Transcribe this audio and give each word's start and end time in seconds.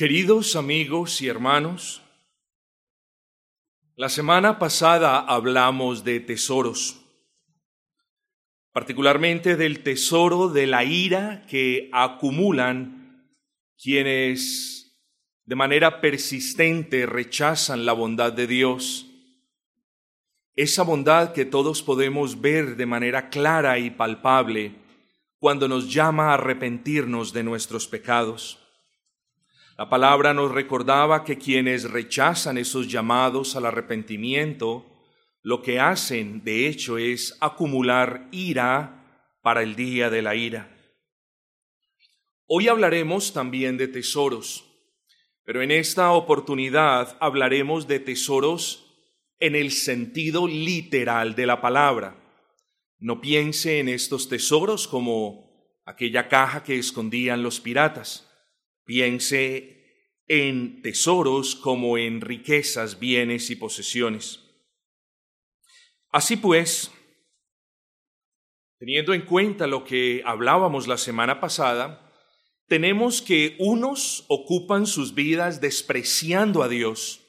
Queridos 0.00 0.56
amigos 0.56 1.20
y 1.20 1.28
hermanos, 1.28 2.00
la 3.96 4.08
semana 4.08 4.58
pasada 4.58 5.18
hablamos 5.18 6.04
de 6.04 6.20
tesoros, 6.20 7.04
particularmente 8.72 9.56
del 9.56 9.82
tesoro 9.82 10.48
de 10.48 10.66
la 10.66 10.84
ira 10.84 11.44
que 11.50 11.90
acumulan 11.92 13.30
quienes 13.76 14.96
de 15.44 15.54
manera 15.54 16.00
persistente 16.00 17.04
rechazan 17.04 17.84
la 17.84 17.92
bondad 17.92 18.32
de 18.32 18.46
Dios, 18.46 19.06
esa 20.56 20.82
bondad 20.82 21.34
que 21.34 21.44
todos 21.44 21.82
podemos 21.82 22.40
ver 22.40 22.76
de 22.76 22.86
manera 22.86 23.28
clara 23.28 23.78
y 23.78 23.90
palpable 23.90 24.76
cuando 25.38 25.68
nos 25.68 25.92
llama 25.92 26.30
a 26.30 26.34
arrepentirnos 26.36 27.34
de 27.34 27.42
nuestros 27.42 27.86
pecados. 27.86 28.59
La 29.80 29.88
palabra 29.88 30.34
nos 30.34 30.52
recordaba 30.52 31.24
que 31.24 31.38
quienes 31.38 31.90
rechazan 31.90 32.58
esos 32.58 32.86
llamados 32.86 33.56
al 33.56 33.64
arrepentimiento, 33.64 34.84
lo 35.40 35.62
que 35.62 35.80
hacen, 35.80 36.44
de 36.44 36.68
hecho, 36.68 36.98
es 36.98 37.38
acumular 37.40 38.28
ira 38.30 39.38
para 39.40 39.62
el 39.62 39.76
día 39.76 40.10
de 40.10 40.20
la 40.20 40.34
ira. 40.34 40.68
Hoy 42.44 42.68
hablaremos 42.68 43.32
también 43.32 43.78
de 43.78 43.88
tesoros, 43.88 44.66
pero 45.44 45.62
en 45.62 45.70
esta 45.70 46.12
oportunidad 46.12 47.16
hablaremos 47.18 47.88
de 47.88 48.00
tesoros 48.00 48.84
en 49.38 49.56
el 49.56 49.70
sentido 49.70 50.46
literal 50.46 51.34
de 51.34 51.46
la 51.46 51.62
palabra. 51.62 52.16
No 52.98 53.22
piense 53.22 53.78
en 53.78 53.88
estos 53.88 54.28
tesoros 54.28 54.86
como 54.86 55.80
aquella 55.86 56.28
caja 56.28 56.62
que 56.64 56.78
escondían 56.78 57.42
los 57.42 57.60
piratas 57.60 58.29
Piense 58.90 60.18
en 60.26 60.82
tesoros 60.82 61.54
como 61.54 61.96
en 61.96 62.20
riquezas, 62.20 62.98
bienes 62.98 63.48
y 63.50 63.54
posesiones. 63.54 64.40
Así 66.08 66.34
pues, 66.34 66.90
teniendo 68.80 69.14
en 69.14 69.20
cuenta 69.26 69.68
lo 69.68 69.84
que 69.84 70.22
hablábamos 70.26 70.88
la 70.88 70.98
semana 70.98 71.38
pasada, 71.38 72.12
tenemos 72.66 73.22
que 73.22 73.54
unos 73.60 74.24
ocupan 74.26 74.88
sus 74.88 75.14
vidas 75.14 75.60
despreciando 75.60 76.64
a 76.64 76.68
Dios. 76.68 77.20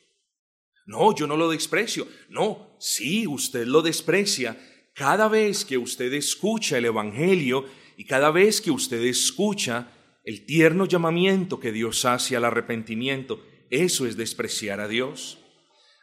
No, 0.87 1.13
yo 1.13 1.27
no 1.27 1.37
lo 1.37 1.47
desprecio. 1.47 2.07
No, 2.27 2.75
sí, 2.79 3.27
usted 3.27 3.67
lo 3.67 3.83
desprecia. 3.83 4.57
Cada 4.95 5.27
vez 5.27 5.63
que 5.63 5.77
usted 5.77 6.11
escucha 6.13 6.79
el 6.79 6.85
Evangelio 6.85 7.65
y 7.97 8.05
cada 8.05 8.31
vez 8.31 8.61
que 8.61 8.71
usted 8.71 9.03
escucha 9.03 9.91
el 10.23 10.45
tierno 10.45 10.85
llamamiento 10.85 11.59
que 11.59 11.71
Dios 11.71 12.05
hace 12.05 12.35
al 12.35 12.45
arrepentimiento, 12.45 13.43
eso 13.69 14.05
es 14.05 14.17
despreciar 14.17 14.79
a 14.79 14.87
Dios. 14.87 15.39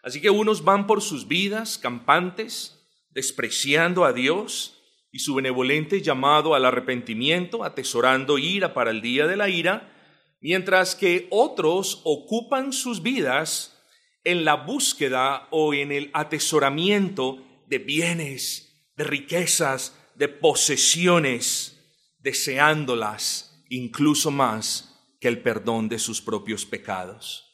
Así 0.02 0.20
que 0.20 0.30
unos 0.30 0.64
van 0.64 0.86
por 0.86 1.02
sus 1.02 1.28
vidas 1.28 1.78
campantes, 1.78 2.86
despreciando 3.10 4.05
a 4.05 4.12
Dios 4.12 4.83
y 5.12 5.20
su 5.20 5.34
benevolente 5.34 6.02
llamado 6.02 6.55
al 6.55 6.64
arrepentimiento, 6.64 7.64
atesorando 7.64 8.38
ira 8.38 8.75
para 8.75 8.91
el 8.91 9.02
día 9.02 9.27
de 9.27 9.36
la 9.36 9.48
ira, 9.48 9.92
mientras 10.41 10.94
que 10.94 11.27
otros 11.30 12.00
ocupan 12.05 12.72
sus 12.72 13.03
vidas 13.03 13.77
en 14.25 14.44
la 14.44 14.55
búsqueda 14.55 15.48
o 15.50 15.75
en 15.75 15.92
el 15.92 16.10
atesoramiento 16.12 17.44
de 17.66 17.78
bienes, 17.78 18.92
de 18.97 19.05
riquezas, 19.05 19.97
de 20.16 20.28
posesiones, 20.28 21.77
deseándolas 22.19 23.47
incluso 23.69 24.30
más 24.30 25.16
que 25.20 25.28
el 25.28 25.42
perdón 25.42 25.88
de 25.88 25.98
sus 25.98 26.20
propios 26.20 26.64
pecados. 26.64 27.44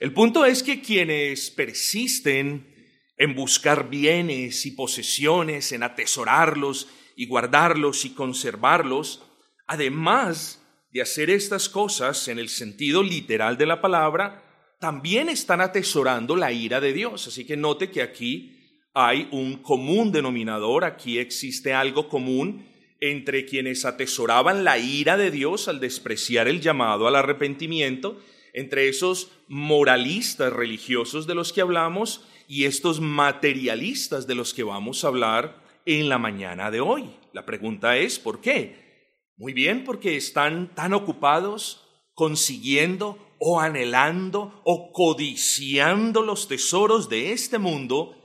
El 0.00 0.12
punto 0.12 0.44
es 0.44 0.62
que 0.62 0.80
quienes 0.80 1.50
persisten 1.50 2.72
en 3.16 3.34
buscar 3.34 3.88
bienes 3.88 4.66
y 4.66 4.72
posesiones, 4.72 5.72
en 5.72 5.82
atesorarlos 5.82 6.88
y 7.16 7.26
guardarlos 7.26 8.04
y 8.04 8.10
conservarlos, 8.10 9.22
además 9.66 10.62
de 10.90 11.02
hacer 11.02 11.30
estas 11.30 11.68
cosas 11.68 12.28
en 12.28 12.38
el 12.38 12.48
sentido 12.48 13.02
literal 13.02 13.56
de 13.56 13.66
la 13.66 13.80
palabra, 13.80 14.76
también 14.80 15.28
están 15.28 15.60
atesorando 15.60 16.36
la 16.36 16.52
ira 16.52 16.80
de 16.80 16.92
Dios. 16.92 17.28
Así 17.28 17.46
que 17.46 17.56
note 17.56 17.90
que 17.90 18.02
aquí 18.02 18.58
hay 18.92 19.28
un 19.30 19.62
común 19.62 20.12
denominador, 20.12 20.84
aquí 20.84 21.18
existe 21.18 21.72
algo 21.72 22.08
común 22.08 22.71
entre 23.02 23.46
quienes 23.46 23.84
atesoraban 23.84 24.62
la 24.62 24.78
ira 24.78 25.16
de 25.16 25.32
Dios 25.32 25.66
al 25.66 25.80
despreciar 25.80 26.46
el 26.46 26.60
llamado 26.60 27.08
al 27.08 27.16
arrepentimiento, 27.16 28.22
entre 28.54 28.88
esos 28.88 29.32
moralistas 29.48 30.52
religiosos 30.52 31.26
de 31.26 31.34
los 31.34 31.52
que 31.52 31.62
hablamos 31.62 32.24
y 32.46 32.64
estos 32.64 33.00
materialistas 33.00 34.28
de 34.28 34.36
los 34.36 34.54
que 34.54 34.62
vamos 34.62 35.02
a 35.02 35.08
hablar 35.08 35.60
en 35.84 36.08
la 36.08 36.18
mañana 36.18 36.70
de 36.70 36.80
hoy. 36.80 37.10
La 37.32 37.44
pregunta 37.44 37.96
es, 37.96 38.20
¿por 38.20 38.40
qué? 38.40 39.10
Muy 39.36 39.52
bien, 39.52 39.82
porque 39.82 40.16
están 40.16 40.72
tan 40.72 40.94
ocupados 40.94 41.84
consiguiendo 42.14 43.18
o 43.40 43.58
anhelando 43.58 44.62
o 44.62 44.92
codiciando 44.92 46.22
los 46.22 46.46
tesoros 46.46 47.08
de 47.08 47.32
este 47.32 47.58
mundo 47.58 48.16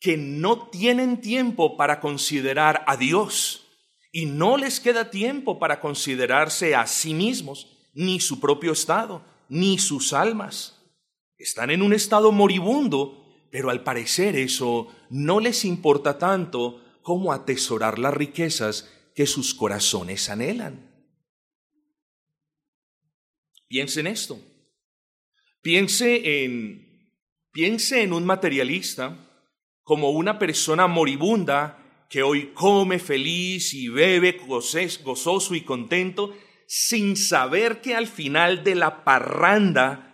que 0.00 0.16
no 0.16 0.68
tienen 0.70 1.20
tiempo 1.20 1.76
para 1.76 2.00
considerar 2.00 2.82
a 2.88 2.96
Dios 2.96 3.66
y 4.10 4.26
no 4.26 4.56
les 4.56 4.80
queda 4.80 5.10
tiempo 5.10 5.58
para 5.58 5.80
considerarse 5.80 6.74
a 6.74 6.86
sí 6.86 7.14
mismos, 7.14 7.66
ni 7.94 8.20
su 8.20 8.40
propio 8.40 8.72
estado, 8.72 9.24
ni 9.48 9.78
sus 9.78 10.12
almas. 10.12 10.74
Están 11.36 11.70
en 11.70 11.82
un 11.82 11.92
estado 11.92 12.32
moribundo, 12.32 13.46
pero 13.50 13.70
al 13.70 13.82
parecer 13.82 14.36
eso 14.36 14.88
no 15.10 15.40
les 15.40 15.64
importa 15.64 16.18
tanto 16.18 16.82
como 17.02 17.32
atesorar 17.32 17.98
las 17.98 18.14
riquezas 18.14 18.90
que 19.14 19.26
sus 19.26 19.54
corazones 19.54 20.28
anhelan. 20.28 20.88
Piense 23.68 24.00
en 24.00 24.06
esto. 24.06 24.40
Piense 25.60 26.44
en, 26.44 27.12
piense 27.52 28.02
en 28.02 28.12
un 28.12 28.24
materialista 28.24 29.24
como 29.82 30.10
una 30.10 30.38
persona 30.38 30.86
moribunda 30.86 31.77
que 32.08 32.22
hoy 32.22 32.52
come 32.54 32.98
feliz 32.98 33.74
y 33.74 33.88
bebe 33.88 34.40
gozoso 35.02 35.54
y 35.54 35.60
contento, 35.60 36.34
sin 36.66 37.16
saber 37.16 37.80
que 37.80 37.94
al 37.94 38.06
final 38.06 38.64
de 38.64 38.74
la 38.74 39.04
parranda 39.04 40.08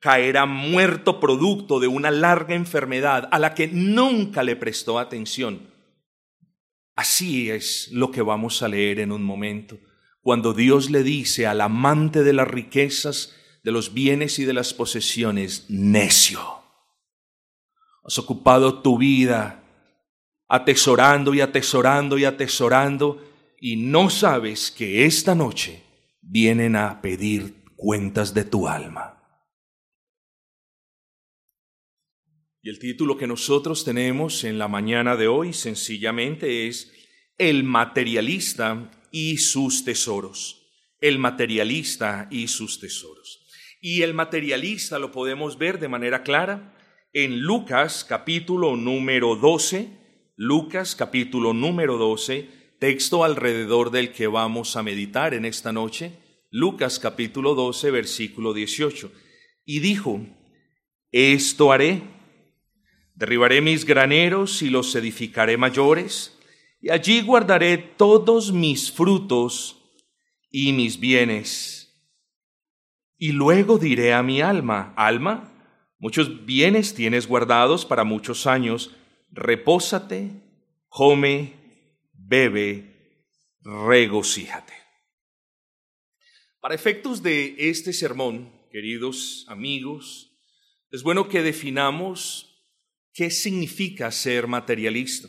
caerá 0.00 0.46
muerto 0.46 1.20
producto 1.20 1.78
de 1.78 1.86
una 1.86 2.10
larga 2.10 2.54
enfermedad 2.54 3.28
a 3.32 3.38
la 3.38 3.54
que 3.54 3.68
nunca 3.68 4.42
le 4.42 4.56
prestó 4.56 4.98
atención. 4.98 5.68
Así 6.96 7.50
es 7.50 7.88
lo 7.92 8.10
que 8.10 8.22
vamos 8.22 8.62
a 8.62 8.68
leer 8.68 9.00
en 9.00 9.12
un 9.12 9.22
momento, 9.22 9.78
cuando 10.22 10.52
Dios 10.52 10.90
le 10.90 11.02
dice 11.02 11.46
al 11.46 11.60
amante 11.60 12.22
de 12.22 12.32
las 12.32 12.48
riquezas, 12.48 13.36
de 13.62 13.72
los 13.72 13.92
bienes 13.92 14.38
y 14.38 14.44
de 14.44 14.52
las 14.54 14.72
posesiones, 14.72 15.66
necio. 15.68 16.40
Has 18.04 18.18
ocupado 18.18 18.80
tu 18.82 18.98
vida 18.98 19.59
atesorando 20.50 21.32
y 21.32 21.40
atesorando 21.40 22.18
y 22.18 22.24
atesorando 22.24 23.24
y 23.60 23.76
no 23.76 24.10
sabes 24.10 24.72
que 24.72 25.04
esta 25.04 25.36
noche 25.36 25.84
vienen 26.20 26.74
a 26.74 27.00
pedir 27.00 27.54
cuentas 27.76 28.34
de 28.34 28.44
tu 28.44 28.66
alma. 28.66 29.16
Y 32.62 32.68
el 32.68 32.80
título 32.80 33.16
que 33.16 33.28
nosotros 33.28 33.84
tenemos 33.84 34.42
en 34.42 34.58
la 34.58 34.66
mañana 34.66 35.16
de 35.16 35.28
hoy 35.28 35.52
sencillamente 35.52 36.66
es 36.66 36.92
El 37.38 37.62
materialista 37.62 38.90
y 39.12 39.38
sus 39.38 39.84
tesoros. 39.84 40.66
El 41.00 41.20
materialista 41.20 42.26
y 42.28 42.48
sus 42.48 42.80
tesoros. 42.80 43.46
Y 43.80 44.02
el 44.02 44.14
materialista 44.14 44.98
lo 44.98 45.12
podemos 45.12 45.58
ver 45.58 45.78
de 45.78 45.88
manera 45.88 46.24
clara 46.24 46.76
en 47.12 47.40
Lucas 47.40 48.04
capítulo 48.04 48.76
número 48.76 49.36
12, 49.36 49.99
Lucas 50.42 50.96
capítulo 50.96 51.52
número 51.52 51.98
12, 51.98 52.48
texto 52.78 53.24
alrededor 53.24 53.90
del 53.90 54.10
que 54.10 54.26
vamos 54.26 54.74
a 54.74 54.82
meditar 54.82 55.34
en 55.34 55.44
esta 55.44 55.70
noche. 55.70 56.14
Lucas 56.50 56.98
capítulo 56.98 57.54
12, 57.54 57.90
versículo 57.90 58.54
18. 58.54 59.12
Y 59.66 59.80
dijo, 59.80 60.24
esto 61.12 61.72
haré, 61.72 62.00
derribaré 63.14 63.60
mis 63.60 63.84
graneros 63.84 64.62
y 64.62 64.70
los 64.70 64.94
edificaré 64.94 65.58
mayores, 65.58 66.38
y 66.80 66.88
allí 66.88 67.20
guardaré 67.20 67.76
todos 67.76 68.50
mis 68.50 68.90
frutos 68.90 69.76
y 70.50 70.72
mis 70.72 70.98
bienes. 70.98 72.02
Y 73.18 73.32
luego 73.32 73.76
diré 73.76 74.14
a 74.14 74.22
mi 74.22 74.40
alma, 74.40 74.94
alma, 74.96 75.52
muchos 75.98 76.46
bienes 76.46 76.94
tienes 76.94 77.26
guardados 77.26 77.84
para 77.84 78.04
muchos 78.04 78.46
años, 78.46 78.96
repósate, 79.32 80.30
come, 80.88 81.54
bebe, 82.12 83.18
regocíjate. 83.62 84.72
Para 86.60 86.74
efectos 86.74 87.22
de 87.22 87.54
este 87.58 87.92
sermón, 87.92 88.52
queridos 88.70 89.46
amigos, 89.48 90.36
es 90.90 91.02
bueno 91.02 91.28
que 91.28 91.42
definamos 91.42 92.50
qué 93.12 93.30
significa 93.30 94.10
ser 94.10 94.46
materialista. 94.46 95.28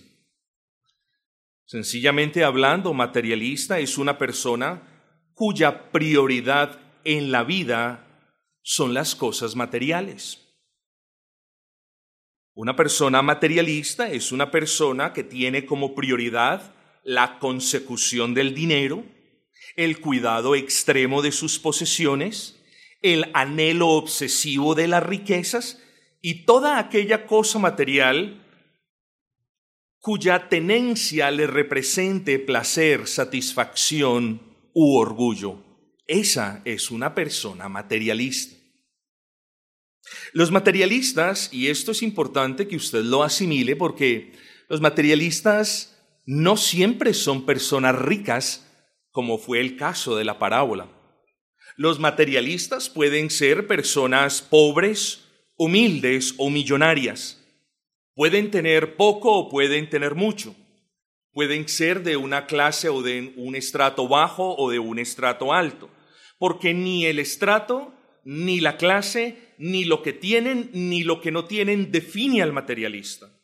Sencillamente 1.65 2.43
hablando, 2.43 2.93
materialista 2.93 3.79
es 3.79 3.97
una 3.97 4.17
persona 4.17 4.87
cuya 5.33 5.91
prioridad 5.91 6.79
en 7.05 7.31
la 7.31 7.43
vida 7.43 8.07
son 8.61 8.93
las 8.93 9.15
cosas 9.15 9.55
materiales. 9.55 10.40
Una 12.53 12.75
persona 12.75 13.21
materialista 13.21 14.11
es 14.11 14.33
una 14.33 14.51
persona 14.51 15.13
que 15.13 15.23
tiene 15.23 15.65
como 15.65 15.95
prioridad 15.95 16.75
la 17.03 17.39
consecución 17.39 18.33
del 18.33 18.53
dinero, 18.53 19.05
el 19.77 20.01
cuidado 20.01 20.55
extremo 20.55 21.21
de 21.21 21.31
sus 21.31 21.59
posesiones, 21.59 22.59
el 23.01 23.31
anhelo 23.33 23.87
obsesivo 23.89 24.75
de 24.75 24.87
las 24.87 25.01
riquezas 25.01 25.81
y 26.21 26.45
toda 26.45 26.77
aquella 26.77 27.25
cosa 27.25 27.57
material 27.57 28.45
cuya 29.99 30.49
tenencia 30.49 31.31
le 31.31 31.47
represente 31.47 32.37
placer, 32.37 33.07
satisfacción 33.07 34.41
u 34.73 34.97
orgullo. 34.97 35.63
Esa 36.05 36.61
es 36.65 36.91
una 36.91 37.15
persona 37.15 37.69
materialista. 37.69 38.60
Los 40.33 40.51
materialistas, 40.51 41.49
y 41.51 41.67
esto 41.67 41.91
es 41.91 42.01
importante 42.01 42.67
que 42.67 42.75
usted 42.75 43.03
lo 43.03 43.23
asimile 43.23 43.75
porque 43.75 44.33
los 44.69 44.81
materialistas 44.81 45.97
no 46.25 46.57
siempre 46.57 47.13
son 47.13 47.45
personas 47.45 47.95
ricas, 47.95 48.67
como 49.11 49.37
fue 49.37 49.59
el 49.59 49.75
caso 49.75 50.15
de 50.15 50.23
la 50.23 50.39
parábola. 50.39 50.87
Los 51.75 51.99
materialistas 51.99 52.89
pueden 52.89 53.29
ser 53.29 53.67
personas 53.67 54.41
pobres, 54.41 55.25
humildes 55.57 56.35
o 56.37 56.49
millonarias. 56.49 57.43
Pueden 58.13 58.51
tener 58.51 58.95
poco 58.95 59.33
o 59.33 59.49
pueden 59.49 59.89
tener 59.89 60.15
mucho. 60.15 60.55
Pueden 61.33 61.67
ser 61.67 62.03
de 62.03 62.17
una 62.17 62.45
clase 62.45 62.89
o 62.89 63.01
de 63.01 63.33
un 63.37 63.55
estrato 63.55 64.07
bajo 64.07 64.55
o 64.57 64.69
de 64.69 64.79
un 64.79 64.99
estrato 64.99 65.53
alto. 65.53 65.89
Porque 66.37 66.73
ni 66.73 67.05
el 67.05 67.19
estrato, 67.19 67.93
ni 68.23 68.59
la 68.59 68.77
clase, 68.77 69.53
ni 69.57 69.85
lo 69.85 70.01
que 70.03 70.13
tienen, 70.13 70.69
ni 70.73 71.03
lo 71.03 71.21
que 71.21 71.31
no 71.31 71.45
tienen 71.45 71.91
define 71.91 72.41
al 72.41 72.53
materialista. 72.53 73.37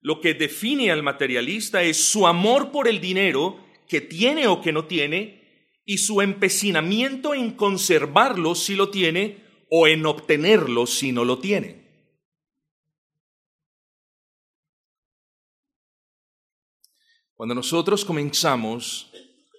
Lo 0.00 0.20
que 0.20 0.34
define 0.34 0.90
al 0.90 1.02
materialista 1.02 1.82
es 1.82 2.04
su 2.04 2.26
amor 2.26 2.72
por 2.72 2.88
el 2.88 3.00
dinero 3.00 3.64
que 3.88 4.00
tiene 4.00 4.48
o 4.48 4.60
que 4.60 4.72
no 4.72 4.86
tiene 4.86 5.42
y 5.84 5.98
su 5.98 6.20
empecinamiento 6.20 7.34
en 7.34 7.52
conservarlo 7.52 8.54
si 8.54 8.74
lo 8.74 8.90
tiene 8.90 9.44
o 9.70 9.86
en 9.86 10.04
obtenerlo 10.06 10.86
si 10.86 11.12
no 11.12 11.24
lo 11.24 11.38
tiene. 11.38 11.82
Cuando 17.34 17.54
nosotros 17.54 18.04
comenzamos 18.04 19.12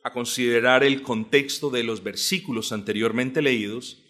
a 0.04 0.14
considerar 0.14 0.84
el 0.84 1.02
contexto 1.02 1.70
de 1.70 1.84
los 1.84 2.04
versículos 2.04 2.72
anteriormente 2.72 3.42
leídos, 3.42 4.03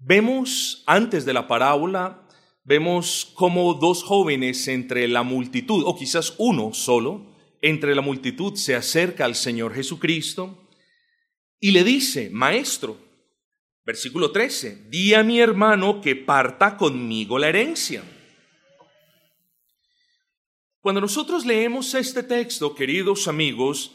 vemos 0.00 0.82
antes 0.86 1.24
de 1.24 1.32
la 1.32 1.46
parábola, 1.46 2.26
vemos 2.64 3.30
como 3.34 3.74
dos 3.74 4.02
jóvenes 4.02 4.66
entre 4.68 5.06
la 5.06 5.22
multitud, 5.22 5.84
o 5.86 5.96
quizás 5.96 6.34
uno 6.38 6.72
solo, 6.72 7.30
entre 7.62 7.94
la 7.94 8.02
multitud 8.02 8.56
se 8.56 8.74
acerca 8.74 9.24
al 9.24 9.34
Señor 9.34 9.74
Jesucristo 9.74 10.68
y 11.60 11.72
le 11.72 11.84
dice, 11.84 12.30
Maestro, 12.30 12.96
versículo 13.84 14.30
13, 14.30 14.88
di 14.88 15.12
a 15.12 15.22
mi 15.22 15.40
hermano 15.40 16.00
que 16.00 16.16
parta 16.16 16.76
conmigo 16.76 17.38
la 17.38 17.48
herencia. 17.48 18.02
Cuando 20.80 21.02
nosotros 21.02 21.44
leemos 21.44 21.94
este 21.94 22.22
texto, 22.22 22.74
queridos 22.74 23.28
amigos, 23.28 23.92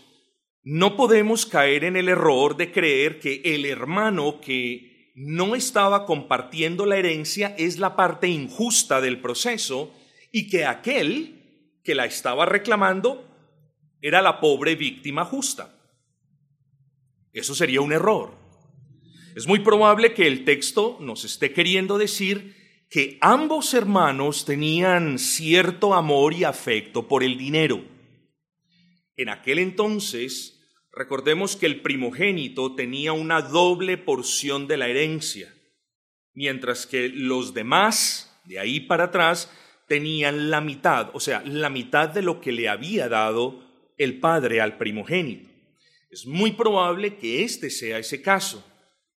no 0.61 0.95
podemos 0.95 1.47
caer 1.47 1.83
en 1.83 1.95
el 1.95 2.09
error 2.09 2.55
de 2.55 2.71
creer 2.71 3.19
que 3.19 3.41
el 3.43 3.65
hermano 3.65 4.39
que 4.39 4.94
no 5.15 5.55
estaba 5.55 6.05
compartiendo 6.05 6.85
la 6.85 6.97
herencia 6.97 7.55
es 7.57 7.79
la 7.79 7.95
parte 7.95 8.27
injusta 8.27 8.99
del 8.99 9.21
proceso 9.21 9.93
y 10.31 10.49
que 10.49 10.65
aquel 10.65 11.79
que 11.83 11.95
la 11.95 12.05
estaba 12.05 12.45
reclamando 12.45 13.25
era 14.01 14.21
la 14.21 14.41
pobre 14.41 14.75
víctima 14.75 15.23
justa. 15.23 15.73
Eso 17.31 17.55
sería 17.55 17.79
un 17.79 17.93
error. 17.93 18.33
Es 19.35 19.47
muy 19.47 19.59
probable 19.59 20.13
que 20.13 20.27
el 20.27 20.43
texto 20.43 20.97
nos 20.99 21.23
esté 21.23 21.53
queriendo 21.53 21.97
decir 21.97 22.55
que 22.89 23.17
ambos 23.21 23.73
hermanos 23.73 24.45
tenían 24.45 25.17
cierto 25.17 25.93
amor 25.93 26.33
y 26.33 26.43
afecto 26.43 27.07
por 27.07 27.23
el 27.23 27.37
dinero. 27.37 27.83
En 29.15 29.29
aquel 29.29 29.59
entonces, 29.59 30.54
recordemos 30.95 31.55
que 31.55 31.65
el 31.65 31.81
primogénito 31.81 32.73
tenía 32.75 33.13
una 33.13 33.41
doble 33.41 33.97
porción 33.97 34.67
de 34.67 34.77
la 34.77 34.87
herencia, 34.87 35.53
mientras 36.33 36.85
que 36.85 37.09
los 37.09 37.53
demás, 37.53 38.39
de 38.45 38.59
ahí 38.59 38.79
para 38.79 39.05
atrás, 39.05 39.51
tenían 39.87 40.49
la 40.49 40.61
mitad, 40.61 41.09
o 41.13 41.19
sea, 41.19 41.43
la 41.45 41.69
mitad 41.69 42.09
de 42.09 42.21
lo 42.21 42.41
que 42.41 42.51
le 42.51 42.69
había 42.69 43.09
dado 43.09 43.63
el 43.97 44.19
padre 44.19 44.61
al 44.61 44.77
primogénito. 44.77 45.49
Es 46.09 46.25
muy 46.25 46.53
probable 46.53 47.17
que 47.17 47.43
este 47.43 47.69
sea 47.69 47.99
ese 47.99 48.21
caso, 48.21 48.65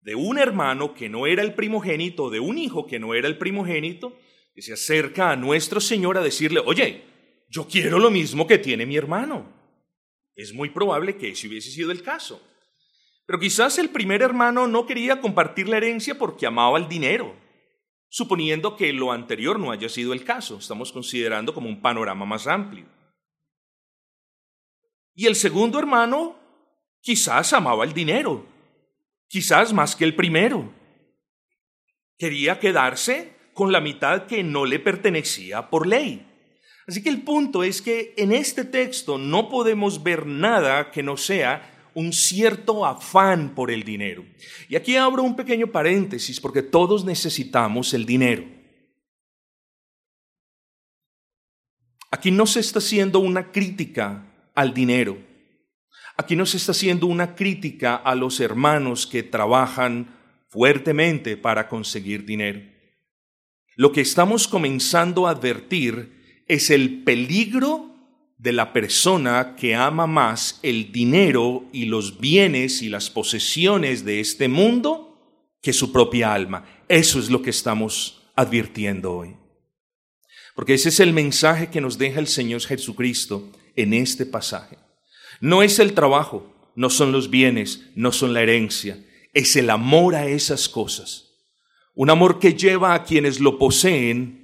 de 0.02 0.14
un 0.14 0.38
hermano 0.38 0.94
que 0.94 1.08
no 1.08 1.26
era 1.26 1.42
el 1.42 1.54
primogénito, 1.54 2.30
de 2.30 2.40
un 2.40 2.58
hijo 2.58 2.86
que 2.86 2.98
no 2.98 3.14
era 3.14 3.28
el 3.28 3.38
primogénito, 3.38 4.18
que 4.54 4.62
se 4.62 4.72
acerca 4.72 5.30
a 5.30 5.36
nuestro 5.36 5.80
Señor 5.80 6.18
a 6.18 6.22
decirle, 6.22 6.60
oye, 6.64 7.02
yo 7.48 7.68
quiero 7.68 7.98
lo 7.98 8.10
mismo 8.10 8.46
que 8.46 8.58
tiene 8.58 8.86
mi 8.86 8.96
hermano. 8.96 9.57
Es 10.38 10.54
muy 10.54 10.70
probable 10.70 11.16
que 11.16 11.30
ese 11.30 11.48
hubiese 11.48 11.68
sido 11.72 11.90
el 11.90 12.04
caso. 12.04 12.40
Pero 13.26 13.40
quizás 13.40 13.76
el 13.76 13.90
primer 13.90 14.22
hermano 14.22 14.68
no 14.68 14.86
quería 14.86 15.20
compartir 15.20 15.68
la 15.68 15.78
herencia 15.78 16.16
porque 16.16 16.46
amaba 16.46 16.78
el 16.78 16.88
dinero, 16.88 17.34
suponiendo 18.08 18.76
que 18.76 18.92
lo 18.92 19.10
anterior 19.10 19.58
no 19.58 19.72
haya 19.72 19.88
sido 19.88 20.12
el 20.12 20.22
caso. 20.22 20.58
Estamos 20.58 20.92
considerando 20.92 21.52
como 21.52 21.68
un 21.68 21.82
panorama 21.82 22.24
más 22.24 22.46
amplio. 22.46 22.86
Y 25.12 25.26
el 25.26 25.34
segundo 25.34 25.80
hermano 25.80 26.38
quizás 27.00 27.52
amaba 27.52 27.82
el 27.82 27.92
dinero, 27.92 28.46
quizás 29.26 29.72
más 29.72 29.96
que 29.96 30.04
el 30.04 30.14
primero. 30.14 30.72
Quería 32.16 32.60
quedarse 32.60 33.32
con 33.54 33.72
la 33.72 33.80
mitad 33.80 34.26
que 34.26 34.44
no 34.44 34.66
le 34.66 34.78
pertenecía 34.78 35.68
por 35.68 35.88
ley. 35.88 36.27
Así 36.88 37.02
que 37.02 37.10
el 37.10 37.20
punto 37.20 37.62
es 37.62 37.82
que 37.82 38.14
en 38.16 38.32
este 38.32 38.64
texto 38.64 39.18
no 39.18 39.50
podemos 39.50 40.02
ver 40.02 40.24
nada 40.24 40.90
que 40.90 41.02
no 41.02 41.18
sea 41.18 41.90
un 41.92 42.14
cierto 42.14 42.86
afán 42.86 43.54
por 43.54 43.70
el 43.70 43.82
dinero. 43.82 44.24
Y 44.70 44.76
aquí 44.76 44.96
abro 44.96 45.22
un 45.22 45.36
pequeño 45.36 45.66
paréntesis 45.66 46.40
porque 46.40 46.62
todos 46.62 47.04
necesitamos 47.04 47.92
el 47.92 48.06
dinero. 48.06 48.46
Aquí 52.10 52.30
no 52.30 52.46
se 52.46 52.60
está 52.60 52.78
haciendo 52.78 53.18
una 53.18 53.52
crítica 53.52 54.24
al 54.54 54.72
dinero. 54.72 55.18
Aquí 56.16 56.36
no 56.36 56.46
se 56.46 56.56
está 56.56 56.72
haciendo 56.72 57.06
una 57.06 57.34
crítica 57.34 57.96
a 57.96 58.14
los 58.14 58.40
hermanos 58.40 59.06
que 59.06 59.22
trabajan 59.22 60.16
fuertemente 60.48 61.36
para 61.36 61.68
conseguir 61.68 62.24
dinero. 62.24 62.62
Lo 63.76 63.92
que 63.92 64.00
estamos 64.00 64.48
comenzando 64.48 65.26
a 65.26 65.32
advertir 65.32 66.17
es 66.48 66.70
el 66.70 67.04
peligro 67.04 67.94
de 68.38 68.52
la 68.52 68.72
persona 68.72 69.56
que 69.56 69.74
ama 69.74 70.06
más 70.06 70.60
el 70.62 70.92
dinero 70.92 71.68
y 71.72 71.84
los 71.84 72.18
bienes 72.18 72.82
y 72.82 72.88
las 72.88 73.10
posesiones 73.10 74.04
de 74.04 74.20
este 74.20 74.48
mundo 74.48 75.08
que 75.60 75.72
su 75.72 75.92
propia 75.92 76.32
alma. 76.32 76.64
Eso 76.88 77.18
es 77.18 77.30
lo 77.30 77.42
que 77.42 77.50
estamos 77.50 78.30
advirtiendo 78.36 79.14
hoy. 79.14 79.36
Porque 80.54 80.74
ese 80.74 80.88
es 80.88 81.00
el 81.00 81.12
mensaje 81.12 81.68
que 81.68 81.80
nos 81.80 81.98
deja 81.98 82.20
el 82.20 82.28
Señor 82.28 82.60
Jesucristo 82.62 83.52
en 83.76 83.92
este 83.92 84.24
pasaje. 84.24 84.78
No 85.40 85.62
es 85.62 85.78
el 85.78 85.92
trabajo, 85.92 86.72
no 86.74 86.90
son 86.90 87.12
los 87.12 87.30
bienes, 87.30 87.90
no 87.94 88.12
son 88.12 88.32
la 88.32 88.42
herencia, 88.42 89.04
es 89.34 89.56
el 89.56 89.70
amor 89.70 90.14
a 90.14 90.26
esas 90.26 90.68
cosas. 90.68 91.26
Un 91.94 92.10
amor 92.10 92.38
que 92.38 92.54
lleva 92.54 92.94
a 92.94 93.04
quienes 93.04 93.40
lo 93.40 93.58
poseen 93.58 94.37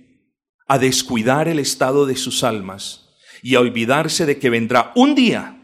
a 0.66 0.78
descuidar 0.78 1.48
el 1.48 1.58
estado 1.58 2.06
de 2.06 2.16
sus 2.16 2.42
almas 2.42 3.08
y 3.42 3.54
a 3.54 3.60
olvidarse 3.60 4.26
de 4.26 4.38
que 4.38 4.50
vendrá 4.50 4.92
un 4.94 5.14
día 5.14 5.60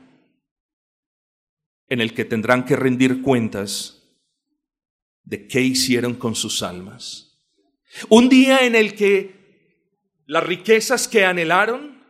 en 1.88 2.00
el 2.00 2.14
que 2.14 2.24
tendrán 2.24 2.64
que 2.64 2.76
rendir 2.76 3.22
cuentas 3.22 4.02
de 5.24 5.46
qué 5.46 5.60
hicieron 5.60 6.14
con 6.14 6.34
sus 6.34 6.62
almas. 6.62 7.38
Un 8.08 8.28
día 8.28 8.60
en 8.66 8.74
el 8.74 8.94
que 8.94 9.34
las 10.26 10.44
riquezas 10.44 11.08
que 11.08 11.24
anhelaron 11.24 12.00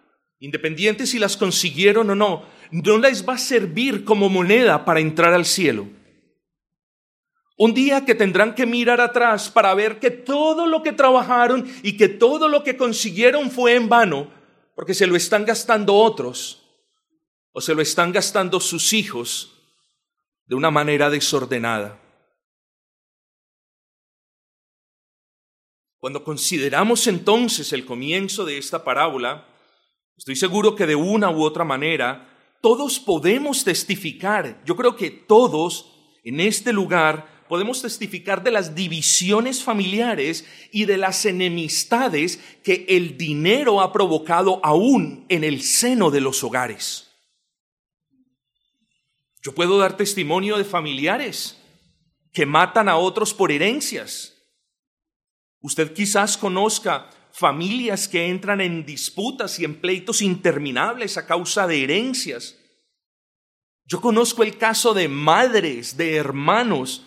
independientes 0.41 1.11
si 1.11 1.19
las 1.19 1.37
consiguieron 1.37 2.11
o 2.11 2.15
no, 2.15 2.47
no 2.73 2.99
les 2.99 3.29
va 3.29 3.35
a 3.35 3.39
servir 3.39 4.05
como 4.05 4.29
moneda 4.29 4.85
para 4.85 5.01
entrar 5.01 5.33
al 5.35 5.45
cielo. 5.45 5.89
Un 7.62 7.75
día 7.75 8.07
que 8.07 8.14
tendrán 8.14 8.55
que 8.55 8.64
mirar 8.64 9.02
atrás 9.02 9.50
para 9.50 9.75
ver 9.75 10.00
que 10.00 10.11
todo 10.11 10.67
lo 10.67 10.83
que 10.83 10.93
trabajaron 10.93 11.71
y 11.83 11.99
que 11.99 12.09
todo 12.09 12.49
lo 12.49 12.64
que 12.64 12.79
consiguieron 12.79 13.50
fue 13.50 13.75
en 13.75 13.87
vano, 13.87 14.31
porque 14.75 14.95
se 14.95 15.07
lo 15.07 15.14
están 15.14 15.45
gastando 15.45 15.95
otros 15.95 16.62
o 17.52 17.61
se 17.61 17.75
lo 17.75 17.83
están 17.83 18.12
gastando 18.12 18.61
sus 18.61 18.95
hijos 18.95 19.61
de 20.47 20.55
una 20.55 20.71
manera 20.71 21.11
desordenada. 21.11 22.00
Cuando 25.99 26.25
consideramos 26.25 27.07
entonces 27.09 27.75
el 27.75 27.85
comienzo 27.85 28.47
de 28.47 28.57
esta 28.57 28.85
parábola, 28.85 29.47
estoy 30.17 30.37
seguro 30.37 30.75
que 30.75 30.87
de 30.87 30.95
una 30.95 31.31
u 31.31 31.43
otra 31.43 31.64
manera 31.64 32.57
todos 32.62 32.99
podemos 32.99 33.64
testificar, 33.64 34.62
yo 34.64 34.76
creo 34.76 34.97
que 34.97 35.11
todos 35.11 35.93
en 36.25 36.40
este 36.40 36.73
lugar 36.73 37.40
podemos 37.50 37.83
testificar 37.83 38.45
de 38.45 38.52
las 38.52 38.76
divisiones 38.76 39.64
familiares 39.64 40.45
y 40.71 40.85
de 40.85 40.97
las 40.97 41.26
enemistades 41.26 42.38
que 42.62 42.87
el 42.88 43.19
dinero 43.19 43.80
ha 43.80 43.92
provocado 43.92 44.61
aún 44.62 45.26
en 45.28 45.42
el 45.42 45.61
seno 45.62 46.12
de 46.12 46.21
los 46.21 46.45
hogares. 46.45 47.11
Yo 49.42 49.52
puedo 49.52 49.78
dar 49.78 49.97
testimonio 49.97 50.59
de 50.59 50.64
familiares 50.64 51.61
que 52.33 52.47
matan 52.47 52.88
a 52.88 52.99
otros 52.99 53.35
por 53.35 53.50
herencias. 53.50 54.37
Usted 55.61 55.92
quizás 55.92 56.37
conozca 56.37 57.11
familias 57.33 58.07
que 58.07 58.28
entran 58.28 58.61
en 58.61 58.87
disputas 58.87 59.59
y 59.59 59.64
en 59.64 59.80
pleitos 59.80 60.23
interminables 60.23 61.16
a 61.16 61.26
causa 61.26 61.66
de 61.66 61.83
herencias. 61.83 62.57
Yo 63.87 64.00
conozco 64.00 64.45
el 64.45 64.57
caso 64.57 64.95
de 64.95 65.09
madres, 65.09 65.97
de 65.97 66.14
hermanos, 66.14 67.07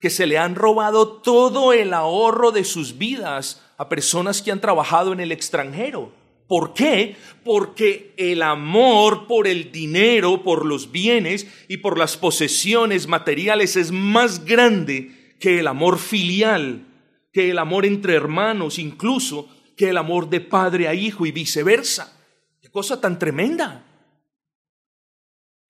que 0.00 0.10
se 0.10 0.26
le 0.26 0.38
han 0.38 0.54
robado 0.54 1.08
todo 1.08 1.72
el 1.72 1.92
ahorro 1.92 2.52
de 2.52 2.64
sus 2.64 2.96
vidas 2.96 3.62
a 3.76 3.88
personas 3.88 4.42
que 4.42 4.50
han 4.50 4.60
trabajado 4.60 5.12
en 5.12 5.20
el 5.20 5.30
extranjero. 5.30 6.12
¿Por 6.48 6.74
qué? 6.74 7.16
Porque 7.44 8.12
el 8.16 8.42
amor 8.42 9.28
por 9.28 9.46
el 9.46 9.70
dinero, 9.70 10.42
por 10.42 10.66
los 10.66 10.90
bienes 10.90 11.46
y 11.68 11.76
por 11.76 11.96
las 11.96 12.16
posesiones 12.16 13.06
materiales 13.06 13.76
es 13.76 13.92
más 13.92 14.44
grande 14.44 15.36
que 15.38 15.60
el 15.60 15.68
amor 15.68 15.98
filial, 15.98 16.86
que 17.32 17.50
el 17.50 17.58
amor 17.58 17.86
entre 17.86 18.14
hermanos, 18.14 18.78
incluso 18.78 19.48
que 19.76 19.90
el 19.90 19.96
amor 19.96 20.28
de 20.28 20.40
padre 20.40 20.88
a 20.88 20.94
hijo 20.94 21.24
y 21.24 21.30
viceversa. 21.30 22.18
Qué 22.60 22.68
cosa 22.68 23.00
tan 23.00 23.18
tremenda. 23.18 23.84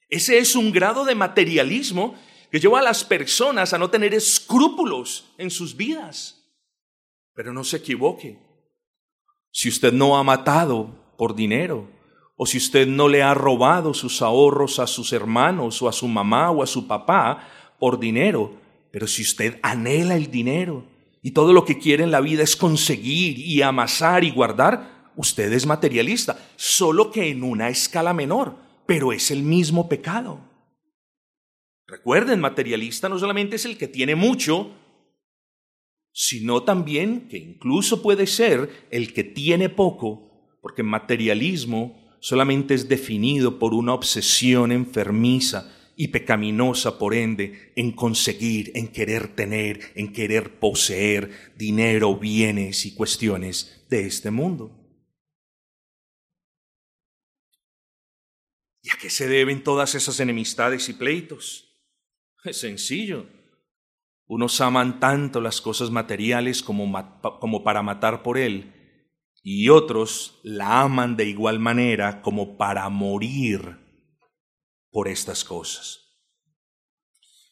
Ese 0.09 0.39
es 0.39 0.57
un 0.57 0.73
grado 0.73 1.05
de 1.05 1.15
materialismo 1.15 2.17
que 2.51 2.61
lleva 2.61 2.81
a 2.81 2.83
las 2.83 3.05
personas 3.05 3.73
a 3.73 3.79
no 3.79 3.91
tener 3.91 4.15
escrúpulos 4.15 5.33
en 5.39 5.51
sus 5.51 5.77
vidas. 5.77 6.45
Pero 7.35 7.53
no 7.53 7.65
se 7.65 7.79
equivoque 7.79 8.39
si 9.53 9.69
usted 9.69 9.93
no 9.93 10.17
ha 10.17 10.23
matado 10.23 10.91
por 11.17 11.35
dinero, 11.35 11.89
o 12.37 12.47
si 12.47 12.57
usted 12.57 12.87
no 12.87 13.09
le 13.09 13.23
ha 13.23 13.35
robado 13.35 13.93
sus 13.93 14.23
ahorros 14.23 14.79
a 14.79 14.87
sus 14.87 15.13
hermanos 15.13 15.83
o 15.83 15.89
a 15.89 15.93
su 15.93 16.09
mamá 16.09 16.51
o 16.51 16.63
a 16.63 16.67
su 16.67 16.87
papá 16.87 17.47
por 17.79 17.99
dinero, 17.99 18.55
pero 18.91 19.07
si 19.07 19.23
usted 19.23 19.59
anhela 19.63 20.17
el 20.17 20.31
dinero 20.31 20.85
y 21.23 21.33
todo 21.33 21.53
lo 21.53 21.67
que 21.67 21.79
quiere 21.79 22.03
en 22.03 22.11
la 22.11 22.23
vida 22.23 22.43
es 22.43 22.57
conseguir 22.57 23.39
y 23.39 23.61
amasar 23.61 24.25
y 24.25 24.31
guardar, 24.31 25.11
usted 25.17 25.53
es 25.53 25.67
materialista, 25.67 26.39
solo 26.57 27.11
que 27.11 27.29
en 27.29 27.43
una 27.43 27.69
escala 27.69 28.15
menor, 28.15 28.57
pero 28.87 29.13
es 29.13 29.31
el 29.31 29.43
mismo 29.43 29.89
pecado. 29.89 30.41
Recuerden, 31.91 32.41
materialista 32.41 33.09
no 33.09 33.19
solamente 33.19 33.57
es 33.57 33.65
el 33.65 33.77
que 33.77 33.89
tiene 33.89 34.15
mucho, 34.15 34.71
sino 36.13 36.63
también 36.63 37.29
que 37.29 37.39
incluso 37.39 38.01
puede 38.01 38.29
ser 38.29 38.87
el 38.91 39.13
que 39.13 39.25
tiene 39.25 39.69
poco, 39.69 40.57
porque 40.63 40.85
materialismo 40.85 42.17
solamente 42.21 42.75
es 42.75 42.89
definido 42.89 43.59
por 43.59 43.75
una 43.75 43.95
obsesión 43.95 44.71
enfermiza 44.71 45.77
y 45.97 46.09
pecaminosa, 46.09 46.97
por 46.99 47.13
ende, 47.13 47.73
en 47.75 47.93
conseguir, 47.93 48.71
en 48.75 48.89
querer 48.89 49.35
tener, 49.35 49.81
en 49.97 50.13
querer 50.13 50.61
poseer 50.61 51.53
dinero, 51.57 52.17
bienes 52.17 52.87
y 52.87 52.95
cuestiones 52.95 53.85
de 53.91 54.07
este 54.07 54.31
mundo. 54.31 54.77
¿Y 58.83 58.91
a 58.91 58.99
qué 59.01 59.11
se 59.11 59.29
deben 59.29 59.63
todas 59.63 59.95
esas 59.95 60.21
enemistades 60.21 60.89
y 60.89 60.95
pleitos? 60.95 61.70
Es 62.45 62.61
sencillo 62.61 63.27
unos 64.31 64.61
aman 64.61 65.01
tanto 65.01 65.41
las 65.41 65.61
cosas 65.61 65.91
materiales 65.91 66.63
como, 66.63 67.65
para 67.65 67.83
matar 67.83 68.23
por 68.23 68.39
Él, 68.39 68.73
y 69.43 69.71
otros 69.71 70.39
la 70.45 70.83
aman 70.83 71.17
de 71.17 71.25
igual 71.25 71.59
manera 71.59 72.23
como 72.23 72.57
para 72.57 72.89
morir 72.91 73.77
por 74.89 75.09
estas 75.09 75.43
cosas. 75.43 75.99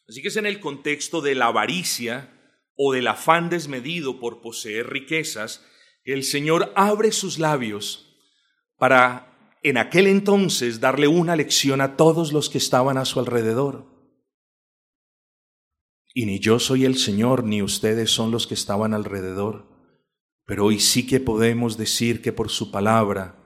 Así 0.09 0.23
que 0.23 0.28
es 0.28 0.37
en 0.37 0.47
el 0.47 0.61
contexto 0.61 1.21
de 1.21 1.35
la 1.35 1.47
avaricia 1.47 2.33
o 2.76 2.92
del 2.92 3.09
afán 3.09 3.50
desmedido 3.50 4.21
por 4.21 4.40
poseer 4.40 4.88
riquezas 4.88 5.66
que 6.04 6.12
el 6.12 6.23
Señor 6.23 6.73
abre 6.76 7.11
sus 7.11 7.40
labios 7.40 8.16
para 8.76 9.57
en 9.64 9.78
aquel 9.78 10.07
entonces 10.07 10.78
darle 10.78 11.09
una 11.09 11.35
lección 11.35 11.80
a 11.80 11.97
todos 11.97 12.33
los 12.33 12.49
que 12.49 12.59
estaban 12.59 12.99
a 12.99 13.04
su 13.04 13.18
alrededor. 13.18 13.98
Y 16.18 16.26
ni 16.26 16.40
yo 16.40 16.58
soy 16.58 16.84
el 16.84 16.98
Señor, 16.98 17.44
ni 17.44 17.62
ustedes 17.62 18.10
son 18.10 18.32
los 18.32 18.48
que 18.48 18.54
estaban 18.54 18.92
alrededor. 18.92 19.68
Pero 20.46 20.64
hoy 20.64 20.80
sí 20.80 21.06
que 21.06 21.20
podemos 21.20 21.76
decir 21.78 22.22
que 22.22 22.32
por 22.32 22.50
su 22.50 22.72
palabra 22.72 23.37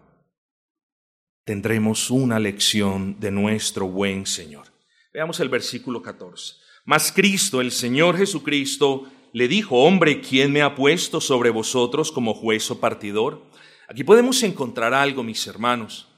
tendremos 1.45 2.11
una 2.11 2.39
lección 2.39 3.21
de 3.21 3.31
nuestro 3.31 3.89
buen 3.89 4.25
Señor. 4.25 4.69
Veamos 5.13 5.39
el 5.41 5.51
versículo 5.51 6.01
14. 6.01 6.55
Mas 6.87 7.13
Cristo, 7.13 7.61
el 7.61 7.73
Señor 7.73 8.17
Jesucristo, 8.17 9.07
le 9.35 9.49
dijo, 9.49 9.77
hombre, 9.85 10.23
¿quién 10.23 10.51
me 10.51 10.63
ha 10.63 10.75
puesto 10.75 11.21
sobre 11.21 11.51
vosotros 11.51 12.11
como 12.11 12.33
juez 12.33 12.71
o 12.71 12.81
partidor? 12.81 13.43
Aquí 13.87 14.03
podemos 14.03 14.43
encontrar 14.43 14.95
algo, 14.95 15.23
mis 15.23 15.47
hermanos, 15.47 16.09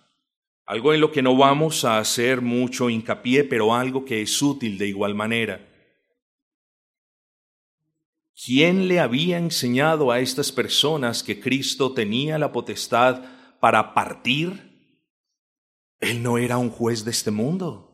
algo 0.66 0.94
en 0.94 1.00
lo 1.00 1.11
que 1.11 1.20
no 1.20 1.37
vamos 1.37 1.84
a 1.84 1.99
hacer 1.99 2.42
mucho 2.42 2.90
hincapié, 2.90 3.42
pero 3.42 3.75
algo 3.75 4.04
que 4.04 4.23
es 4.23 4.40
útil 4.40 4.78
de 4.78 4.87
igual 4.87 5.16
manera. 5.16 5.74
¿Quién 8.35 8.88
le 8.88 8.99
había 8.99 9.38
enseñado 9.38 10.11
a 10.11 10.21
estas 10.21 10.50
personas 10.50 11.23
que 11.23 11.41
Cristo 11.41 11.95
tenía 11.95 12.38
la 12.38 12.50
potestad 12.50 13.23
para 13.61 13.95
partir? 13.95 14.75
Él 16.00 16.23
no 16.23 16.37
era 16.38 16.59
un 16.59 16.71
juez 16.71 17.05
de 17.05 17.12
este 17.12 17.31
mundo. 17.31 17.91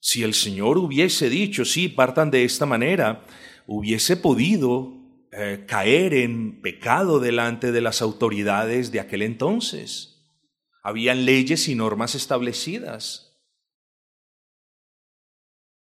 Si 0.00 0.22
el 0.22 0.34
Señor 0.34 0.78
hubiese 0.78 1.28
dicho, 1.28 1.64
sí, 1.64 1.88
partan 1.88 2.30
de 2.30 2.44
esta 2.44 2.66
manera, 2.66 3.24
hubiese 3.66 4.16
podido 4.16 4.94
eh, 5.30 5.64
caer 5.68 6.14
en 6.14 6.60
pecado 6.60 7.20
delante 7.20 7.70
de 7.70 7.80
las 7.80 8.02
autoridades 8.02 8.90
de 8.90 9.00
aquel 9.00 9.22
entonces. 9.22 10.26
Habían 10.82 11.24
leyes 11.24 11.68
y 11.68 11.74
normas 11.74 12.14
establecidas. 12.14 13.21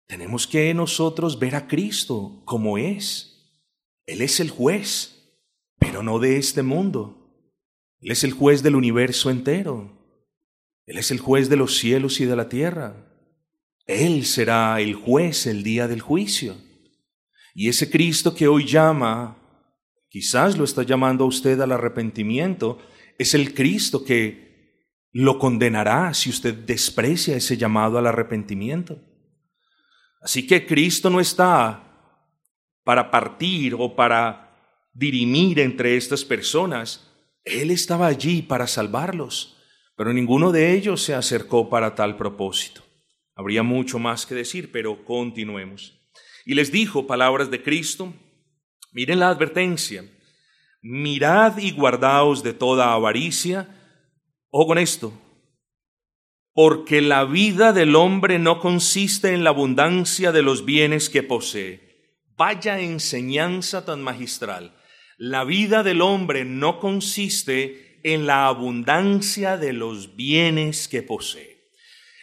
Tenemos 0.07 0.47
que 0.47 0.73
nosotros 0.73 1.39
ver 1.39 1.55
a 1.55 1.67
Cristo 1.67 2.41
como 2.45 2.77
es. 2.77 3.51
Él 4.05 4.21
es 4.21 4.39
el 4.39 4.49
juez, 4.49 5.39
pero 5.79 6.03
no 6.03 6.19
de 6.19 6.37
este 6.37 6.63
mundo. 6.63 7.23
Él 7.99 8.11
es 8.11 8.23
el 8.23 8.33
juez 8.33 8.63
del 8.63 8.75
universo 8.75 9.29
entero. 9.29 10.03
Él 10.85 10.97
es 10.97 11.11
el 11.11 11.19
juez 11.19 11.49
de 11.49 11.55
los 11.55 11.77
cielos 11.77 12.19
y 12.19 12.25
de 12.25 12.35
la 12.35 12.49
tierra. 12.49 13.09
Él 13.85 14.25
será 14.25 14.79
el 14.81 14.93
juez 14.93 15.47
el 15.47 15.63
día 15.63 15.87
del 15.87 16.01
juicio. 16.01 16.55
Y 17.53 17.69
ese 17.69 17.89
Cristo 17.89 18.33
que 18.33 18.47
hoy 18.47 18.65
llama, 18.65 19.37
quizás 20.09 20.57
lo 20.57 20.63
está 20.63 20.83
llamando 20.83 21.23
a 21.23 21.27
usted 21.27 21.59
al 21.61 21.71
arrepentimiento, 21.71 22.79
es 23.17 23.33
el 23.33 23.53
Cristo 23.53 24.03
que 24.03 24.43
lo 25.11 25.37
condenará 25.37 26.13
si 26.13 26.29
usted 26.29 26.53
desprecia 26.53 27.37
ese 27.37 27.55
llamado 27.55 27.97
al 27.97 28.07
arrepentimiento. 28.07 28.99
Así 30.23 30.47
que 30.47 30.65
Cristo 30.65 31.09
no 31.09 31.19
está 31.19 31.83
para 32.83 33.11
partir 33.11 33.75
o 33.77 33.93
para 33.93 34.89
dirimir 34.93 35.59
entre 35.59 35.97
estas 35.97 36.23
personas. 36.23 37.11
Él 37.43 37.71
estaba 37.71 38.07
allí 38.07 38.41
para 38.41 38.67
salvarlos, 38.67 39.57
pero 39.97 40.13
ninguno 40.13 40.53
de 40.53 40.73
ellos 40.73 41.03
se 41.03 41.13
acercó 41.13 41.69
para 41.69 41.93
tal 41.93 42.15
propósito. 42.15 42.81
Habría 43.35 43.63
mucho 43.63 43.99
más 43.99 44.25
que 44.25 44.35
decir, 44.35 44.71
pero 44.71 45.03
continuemos. 45.03 45.99
Y 46.45 46.53
les 46.53 46.71
dijo 46.71 47.05
palabras 47.05 47.51
de 47.51 47.61
Cristo, 47.61 48.13
miren 48.93 49.19
la 49.19 49.29
advertencia, 49.29 50.05
mirad 50.81 51.57
y 51.57 51.71
guardaos 51.71 52.43
de 52.43 52.53
toda 52.53 52.93
avaricia. 52.93 53.79
o 54.55 54.67
con 54.67 54.77
esto, 54.77 55.11
porque 56.53 57.01
la 57.01 57.25
vida 57.25 57.73
del 57.73 57.95
hombre 57.95 58.37
no 58.37 58.59
consiste 58.59 59.33
en 59.33 59.43
la 59.43 59.49
abundancia 59.49 60.31
de 60.31 60.43
los 60.43 60.65
bienes 60.65 61.09
que 61.09 61.23
posee. 61.23 62.19
Vaya 62.37 62.79
enseñanza 62.79 63.85
tan 63.85 64.01
magistral. 64.03 64.75
La 65.17 65.43
vida 65.45 65.81
del 65.81 66.01
hombre 66.01 66.45
no 66.45 66.79
consiste 66.79 67.99
en 68.03 68.27
la 68.27 68.47
abundancia 68.47 69.57
de 69.57 69.73
los 69.73 70.15
bienes 70.15 70.87
que 70.87 71.01
posee. 71.01 71.71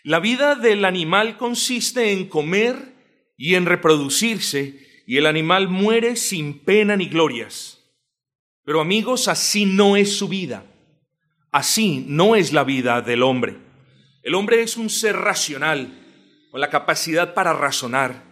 La 0.05 0.21
vida 0.21 0.55
del 0.55 0.85
animal 0.85 1.37
consiste 1.37 2.13
en 2.13 2.29
comer 2.29 2.95
y 3.37 3.55
en 3.55 3.67
reproducirse, 3.67 4.89
y 5.07 5.17
el 5.17 5.27
animal 5.27 5.69
muere 5.69 6.15
sin 6.15 6.61
pena 6.61 6.97
ni 6.97 7.07
glorias. 7.07 7.81
Pero 8.65 8.81
amigos, 8.81 9.27
así 9.27 9.67
no 9.67 9.97
es 9.97 10.17
su 10.17 10.29
vida. 10.29 10.67
Así 11.51 12.05
no 12.07 12.37
es 12.37 12.53
la 12.53 12.63
vida 12.63 13.03
del 13.03 13.25
hombre. 13.25 13.70
El 14.23 14.35
hombre 14.35 14.63
es 14.63 14.77
un 14.77 14.91
ser 14.91 15.17
racional, 15.17 15.97
con 16.51 16.61
la 16.61 16.69
capacidad 16.69 17.33
para 17.33 17.53
razonar. 17.53 18.25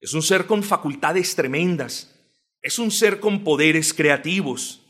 Es 0.00 0.14
un 0.14 0.22
ser 0.22 0.46
con 0.46 0.62
facultades 0.62 1.36
tremendas. 1.36 2.12
Es 2.60 2.78
un 2.78 2.90
ser 2.90 3.20
con 3.20 3.44
poderes 3.44 3.94
creativos. 3.94 4.82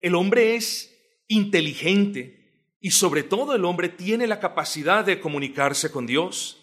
El 0.00 0.14
hombre 0.14 0.56
es 0.56 0.94
inteligente 1.28 2.76
y 2.80 2.90
sobre 2.90 3.22
todo 3.22 3.54
el 3.54 3.64
hombre 3.64 3.88
tiene 3.88 4.26
la 4.26 4.40
capacidad 4.40 5.04
de 5.04 5.20
comunicarse 5.20 5.90
con 5.90 6.06
Dios. 6.06 6.58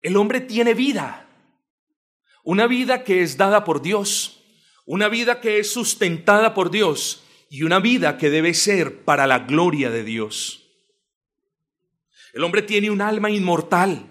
El 0.00 0.16
hombre 0.16 0.40
tiene 0.40 0.72
vida, 0.74 1.28
una 2.44 2.68
vida 2.68 3.02
que 3.02 3.22
es 3.22 3.36
dada 3.36 3.64
por 3.64 3.82
Dios, 3.82 4.44
una 4.86 5.08
vida 5.08 5.40
que 5.40 5.58
es 5.58 5.72
sustentada 5.72 6.54
por 6.54 6.70
Dios 6.70 7.24
y 7.50 7.64
una 7.64 7.80
vida 7.80 8.16
que 8.16 8.30
debe 8.30 8.54
ser 8.54 9.04
para 9.04 9.26
la 9.26 9.40
gloria 9.40 9.90
de 9.90 10.04
Dios. 10.04 10.65
El 12.36 12.44
hombre 12.44 12.60
tiene 12.60 12.90
un 12.90 13.00
alma 13.00 13.30
inmortal 13.30 14.04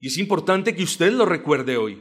y 0.00 0.06
es 0.06 0.18
importante 0.18 0.76
que 0.76 0.84
usted 0.84 1.12
lo 1.12 1.26
recuerde 1.26 1.76
hoy. 1.76 2.00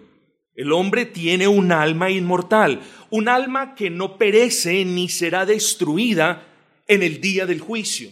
El 0.53 0.71
hombre 0.71 1.07
tiene 1.07 1.47
un 1.47 1.71
alma 1.71 2.11
inmortal, 2.11 2.79
un 3.09 3.27
alma 3.27 3.73
que 3.73 3.89
no 3.89 4.19
perece 4.19 4.85
ni 4.85 5.09
será 5.09 5.47
destruida 5.47 6.45
en 6.87 7.01
el 7.01 7.19
día 7.19 7.47
del 7.47 7.59
juicio. 7.59 8.11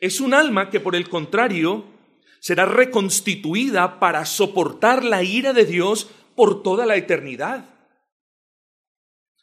Es 0.00 0.22
un 0.22 0.32
alma 0.32 0.70
que 0.70 0.80
por 0.80 0.96
el 0.96 1.10
contrario 1.10 1.84
será 2.40 2.64
reconstituida 2.64 4.00
para 4.00 4.24
soportar 4.24 5.04
la 5.04 5.22
ira 5.22 5.52
de 5.52 5.66
Dios 5.66 6.08
por 6.34 6.62
toda 6.62 6.86
la 6.86 6.96
eternidad. 6.96 7.66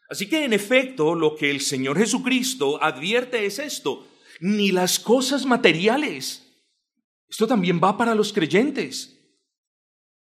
Así 0.09 0.27
que 0.27 0.43
en 0.43 0.53
efecto 0.53 1.13
lo 1.13 1.35
que 1.35 1.51
el 1.51 1.61
Señor 1.61 1.99
Jesucristo 1.99 2.81
advierte 2.81 3.45
es 3.45 3.59
esto, 3.59 4.07
ni 4.39 4.71
las 4.71 4.97
cosas 4.97 5.45
materiales. 5.45 6.42
Esto 7.33 7.47
también 7.47 7.81
va 7.83 7.97
para 7.97 8.13
los 8.13 8.31
creyentes. 8.31 9.17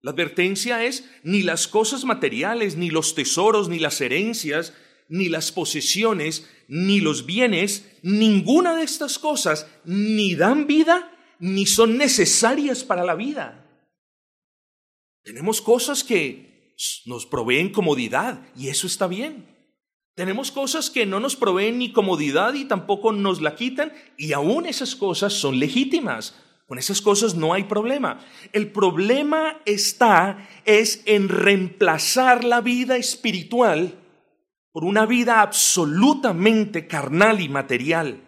La 0.02 0.10
advertencia 0.10 0.84
es, 0.84 1.08
ni 1.22 1.40
las 1.40 1.66
cosas 1.66 2.04
materiales, 2.04 2.76
ni 2.76 2.90
los 2.90 3.14
tesoros, 3.14 3.70
ni 3.70 3.78
las 3.78 4.02
herencias, 4.02 4.74
ni 5.08 5.30
las 5.30 5.50
posesiones, 5.50 6.46
ni 6.68 7.00
los 7.00 7.24
bienes, 7.24 7.90
ninguna 8.02 8.76
de 8.76 8.82
estas 8.82 9.18
cosas 9.18 9.66
ni 9.86 10.34
dan 10.34 10.66
vida, 10.66 11.10
ni 11.38 11.64
son 11.64 11.96
necesarias 11.96 12.84
para 12.84 13.06
la 13.06 13.14
vida. 13.14 13.66
Tenemos 15.22 15.62
cosas 15.62 16.04
que 16.04 16.74
nos 17.06 17.24
proveen 17.24 17.72
comodidad 17.72 18.46
y 18.54 18.68
eso 18.68 18.86
está 18.86 19.06
bien. 19.06 19.46
Tenemos 20.14 20.52
cosas 20.52 20.90
que 20.90 21.06
no 21.06 21.20
nos 21.20 21.36
proveen 21.36 21.78
ni 21.78 21.90
comodidad 21.90 22.52
y 22.52 22.66
tampoco 22.66 23.12
nos 23.12 23.40
la 23.40 23.56
quitan 23.56 23.94
y 24.18 24.34
aún 24.34 24.66
esas 24.66 24.94
cosas 24.94 25.32
son 25.32 25.58
legítimas. 25.58 26.34
Con 26.68 26.78
esas 26.78 27.00
cosas 27.00 27.34
no 27.34 27.54
hay 27.54 27.64
problema. 27.64 28.20
El 28.52 28.70
problema 28.70 29.62
está 29.64 30.46
es 30.66 31.02
en 31.06 31.30
reemplazar 31.30 32.44
la 32.44 32.60
vida 32.60 32.98
espiritual 32.98 33.94
por 34.70 34.84
una 34.84 35.06
vida 35.06 35.40
absolutamente 35.40 36.86
carnal 36.86 37.40
y 37.40 37.48
material. 37.48 38.20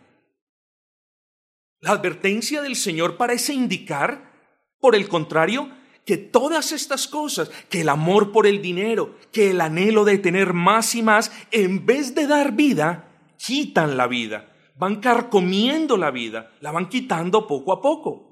La 1.80 1.90
advertencia 1.90 2.62
del 2.62 2.76
Señor 2.76 3.18
parece 3.18 3.52
indicar, 3.52 4.32
por 4.80 4.96
el 4.96 5.06
contrario, 5.06 5.68
que 6.06 6.16
todas 6.16 6.72
estas 6.72 7.08
cosas, 7.08 7.50
que 7.68 7.82
el 7.82 7.90
amor 7.90 8.32
por 8.32 8.46
el 8.46 8.62
dinero, 8.62 9.16
que 9.32 9.50
el 9.50 9.60
anhelo 9.60 10.06
de 10.06 10.16
tener 10.16 10.54
más 10.54 10.94
y 10.94 11.02
más, 11.02 11.30
en 11.50 11.84
vez 11.84 12.14
de 12.14 12.26
dar 12.26 12.52
vida, 12.52 13.06
quitan 13.36 13.98
la 13.98 14.06
vida, 14.06 14.56
van 14.76 14.96
carcomiendo 14.96 15.98
la 15.98 16.10
vida, 16.10 16.52
la 16.62 16.72
van 16.72 16.88
quitando 16.88 17.46
poco 17.46 17.74
a 17.74 17.82
poco. 17.82 18.29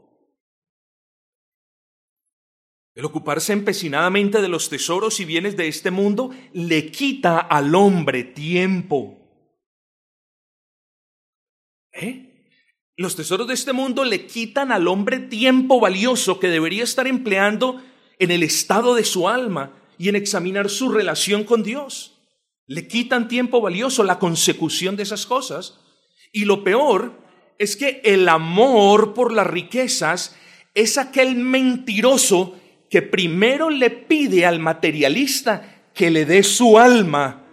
El 2.99 3.05
ocuparse 3.05 3.53
empecinadamente 3.53 4.43
de 4.43 4.49
los 4.49 4.71
tesoros 4.71 5.21
y 5.21 5.25
bienes 5.25 5.57
de 5.57 5.69
este 5.69 5.93
mundo 5.93 6.33
le 6.53 6.91
quita 6.91 7.39
al 7.39 7.77
hombre 7.77 8.25
tiempo. 8.25 9.17
¿Eh? 11.93 12.57
Los 12.97 13.15
tesoros 13.15 13.47
de 13.47 13.55
este 13.55 13.73
mundo 13.73 14.03
le 14.03 14.27
quitan 14.27 14.73
al 14.73 14.89
hombre 14.89 15.21
tiempo 15.21 15.79
valioso 15.79 16.41
que 16.41 16.49
debería 16.49 16.83
estar 16.83 17.07
empleando 17.07 17.81
en 18.19 18.33
el 18.33 18.43
estado 18.43 18.97
de 18.97 19.05
su 19.05 19.29
alma 19.29 19.81
y 19.97 20.09
en 20.09 20.17
examinar 20.17 20.69
su 20.69 20.89
relación 20.89 21.45
con 21.45 21.63
Dios. 21.63 22.19
Le 22.67 22.89
quitan 22.89 23.29
tiempo 23.29 23.61
valioso 23.61 24.03
la 24.03 24.19
consecución 24.19 24.97
de 24.97 25.05
esas 25.05 25.25
cosas. 25.25 25.79
Y 26.33 26.47
lo 26.47 26.65
peor 26.65 27.17
es 27.59 27.77
que 27.77 28.01
el 28.03 28.29
amor 28.29 29.15
por 29.15 29.33
las 29.33 29.47
riquezas 29.47 30.37
es 30.75 30.99
aquel 30.99 31.37
mentiroso 31.37 32.59
que 32.91 33.03
primero 33.03 33.71
le 33.71 33.91
pide 33.91 34.47
al 34.47 34.59
materialista 34.61 35.91
que 35.95 36.11
le 36.11 36.25
dé 36.25 36.43
su 36.43 36.79
alma, 36.79 37.45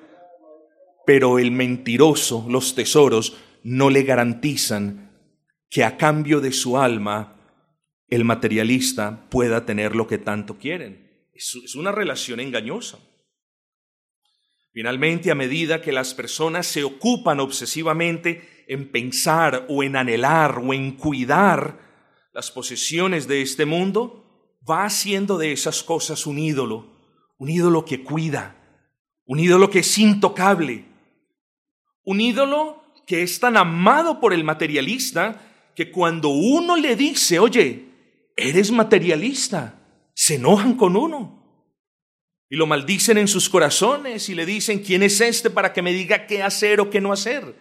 pero 1.06 1.40
el 1.40 1.52
mentiroso, 1.52 2.46
los 2.50 2.76
tesoros, 2.76 3.38
no 3.64 3.90
le 3.90 4.04
garantizan 4.04 5.12
que 5.70 5.84
a 5.84 5.98
cambio 5.98 6.40
de 6.40 6.52
su 6.52 6.78
alma 6.78 7.36
el 8.08 8.24
materialista 8.24 9.28
pueda 9.30 9.66
tener 9.66 9.96
lo 9.96 10.08
que 10.08 10.18
tanto 10.18 10.58
quieren. 10.58 11.28
Es 11.34 11.76
una 11.76 11.92
relación 11.92 12.40
engañosa. 12.40 13.00
Finalmente, 14.72 15.32
a 15.32 15.36
medida 15.36 15.82
que 15.82 15.92
las 15.92 16.14
personas 16.14 16.68
se 16.68 16.84
ocupan 16.84 17.40
obsesivamente 17.40 18.66
en 18.68 18.92
pensar 18.92 19.66
o 19.70 19.84
en 19.84 19.96
anhelar 19.96 20.60
o 20.60 20.74
en 20.74 20.92
cuidar 20.98 21.80
las 22.34 22.52
posesiones 22.52 23.28
de 23.28 23.42
este 23.42 23.66
mundo, 23.66 24.25
va 24.70 24.86
haciendo 24.86 25.38
de 25.38 25.52
esas 25.52 25.84
cosas 25.84 26.26
un 26.26 26.40
ídolo, 26.40 26.88
un 27.38 27.50
ídolo 27.50 27.86
que 27.86 28.04
cuida, 28.04 28.56
un 29.26 29.40
ídolo 29.40 29.70
que 29.70 29.80
es 29.80 29.98
intocable, 29.98 30.86
un 32.04 32.22
ídolo 32.22 32.84
que 33.06 33.22
es 33.22 33.40
tan 33.40 33.58
amado 33.58 34.20
por 34.20 34.34
el 34.34 34.44
materialista 34.44 35.42
que 35.76 35.92
cuando 35.92 36.30
uno 36.30 36.76
le 36.76 36.96
dice, 36.96 37.40
oye, 37.40 37.86
eres 38.36 38.72
materialista, 38.72 39.80
se 40.14 40.36
enojan 40.36 40.76
con 40.76 40.96
uno. 40.96 41.44
Y 42.50 42.56
lo 42.56 42.68
maldicen 42.68 43.18
en 43.18 43.28
sus 43.28 43.50
corazones 43.50 44.30
y 44.30 44.36
le 44.36 44.46
dicen, 44.46 44.80
¿quién 44.80 45.04
es 45.04 45.20
este 45.20 45.50
para 45.50 45.74
que 45.74 45.82
me 45.82 45.94
diga 45.94 46.28
qué 46.28 46.44
hacer 46.44 46.80
o 46.80 46.90
qué 46.90 47.02
no 47.02 47.12
hacer? 47.12 47.56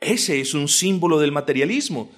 Ese 0.00 0.40
es 0.40 0.54
un 0.54 0.68
símbolo 0.68 1.18
del 1.18 1.32
materialismo. 1.32 2.10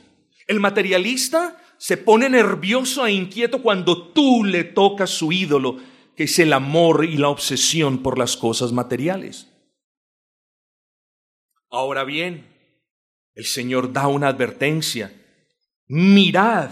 El 0.47 0.61
materialista 0.61 1.60
se 1.81 1.97
pone 1.97 2.29
nervioso 2.29 3.07
e 3.07 3.13
inquieto 3.13 3.63
cuando 3.63 4.09
tú 4.09 4.45
le 4.45 4.65
tocas 4.65 5.09
su 5.09 5.33
ídolo, 5.33 5.79
que 6.15 6.25
es 6.25 6.39
el 6.39 6.53
amor 6.53 7.07
y 7.07 7.17
la 7.17 7.31
obsesión 7.31 8.03
por 8.03 8.19
las 8.19 8.37
cosas 8.37 8.71
materiales. 8.71 9.49
Ahora 11.71 12.05
bien, 12.05 12.47
el 13.35 13.47
Señor 13.47 13.95
da 13.95 14.09
una 14.09 14.29
advertencia 14.29 15.11
mirad 15.87 16.71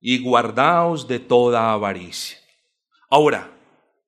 y 0.00 0.18
guardaos 0.22 1.06
de 1.06 1.18
toda 1.18 1.70
avaricia. 1.74 2.38
Ahora, 3.10 3.52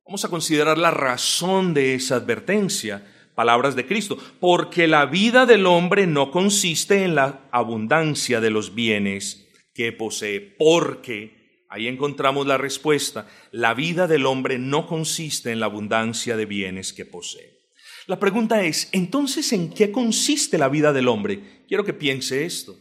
vamos 0.07 0.24
a 0.24 0.31
considerar 0.31 0.79
la 0.79 0.90
razón 0.90 1.74
de 1.74 1.94
esa 1.94 2.16
advertencia, 2.16 3.07
palabras 3.35 3.76
de 3.76 3.87
Cristo, 3.87 4.16
porque 4.40 4.88
la 4.88 5.05
vida 5.05 5.44
del 5.44 5.66
hombre 5.66 6.07
no 6.07 6.31
consiste 6.31 7.05
en 7.05 7.14
la 7.14 7.40
abundancia 7.53 8.40
de 8.40 8.48
los 8.48 8.74
bienes 8.74 9.48
posee, 9.96 10.40
porque, 10.40 11.64
ahí 11.68 11.88
encontramos 11.88 12.46
la 12.46 12.58
respuesta, 12.58 13.28
la 13.50 13.74
vida 13.74 14.06
del 14.06 14.26
hombre 14.26 14.58
no 14.58 14.86
consiste 14.86 15.50
en 15.50 15.60
la 15.60 15.66
abundancia 15.66 16.36
de 16.36 16.46
bienes 16.46 16.92
que 16.92 17.04
posee. 17.04 17.60
La 18.06 18.18
pregunta 18.18 18.64
es, 18.64 18.88
entonces, 18.92 19.52
¿en 19.52 19.72
qué 19.72 19.92
consiste 19.92 20.58
la 20.58 20.68
vida 20.68 20.92
del 20.92 21.08
hombre? 21.08 21.64
Quiero 21.68 21.84
que 21.84 21.92
piense 21.92 22.44
esto. 22.44 22.76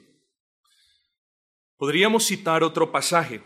Podríamos 1.77 2.25
citar 2.25 2.63
otro 2.63 2.91
pasaje. 2.91 3.41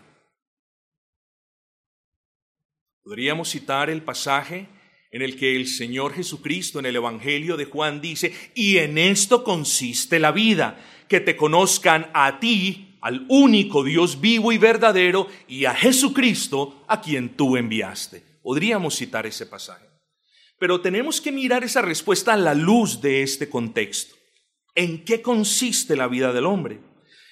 Podríamos 3.04 3.50
citar 3.50 3.90
el 3.90 4.02
pasaje 4.02 4.68
en 5.12 5.22
el 5.22 5.38
que 5.38 5.56
el 5.56 5.68
Señor 5.68 6.14
Jesucristo 6.14 6.80
en 6.80 6.88
el 6.88 6.96
Evangelio 6.96 7.58
de 7.58 7.66
Juan 7.66 8.02
dice, 8.02 8.34
y 8.56 8.78
en 8.78 8.98
esto 8.98 9.44
consiste 9.44 10.20
la 10.20 10.32
vida, 10.32 10.84
que 11.08 11.20
te 11.20 11.36
conozcan 11.36 12.10
a 12.14 12.40
ti 12.40 12.93
al 13.04 13.26
único 13.28 13.84
Dios 13.84 14.22
vivo 14.22 14.54
y 14.54 14.58
verdadero 14.58 15.28
y 15.46 15.66
a 15.66 15.76
Jesucristo 15.76 16.86
a 16.88 17.02
quien 17.02 17.36
tú 17.36 17.58
enviaste. 17.58 18.24
Podríamos 18.42 18.96
citar 18.96 19.26
ese 19.26 19.46
pasaje. 19.46 19.86
Pero 20.58 20.80
tenemos 20.80 21.20
que 21.20 21.34
mirar 21.34 21.66
esa 21.66 21.82
respuesta 21.82 22.32
a 22.34 22.38
la 22.38 22.54
luz 22.54 23.02
de 23.02 23.22
este 23.22 23.50
contexto. 23.50 24.16
¿En 24.74 25.04
qué 25.04 25.22
consiste 25.22 25.98
la 25.98 26.08
vida 26.08 26.32
del 26.32 26.46
hombre? 26.46 26.80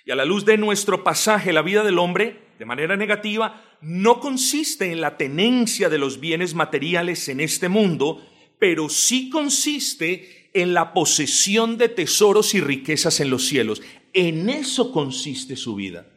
Y 0.03 0.12
a 0.12 0.15
la 0.15 0.25
luz 0.25 0.43
de 0.43 0.57
nuestro 0.57 1.05
pasaje, 1.05 1.53
la 1.53 1.62
vida 1.62 1.84
del 1.84 1.99
hombre, 1.99 2.49
de 2.60 2.65
manera 2.65 2.97
negativa, 2.97 3.63
no 3.79 4.19
consiste 4.19 4.91
en 4.91 4.99
la 4.99 5.15
tenencia 5.15 5.88
de 5.88 5.99
los 5.99 6.19
bienes 6.19 6.53
materiales 6.53 7.29
en 7.29 7.39
este 7.39 7.69
mundo, 7.69 8.21
pero 8.60 8.89
sí 8.89 9.29
consiste 9.29 10.49
en 10.53 10.73
la 10.73 10.93
posesión 10.93 11.77
de 11.77 11.88
tesoros 11.88 12.53
y 12.55 12.60
riquezas 12.60 13.21
en 13.21 13.29
los 13.29 13.45
cielos. 13.47 13.81
En 14.13 14.50
eso 14.50 14.91
consiste 14.91 15.56
su 15.56 15.76
vida. 15.76 16.08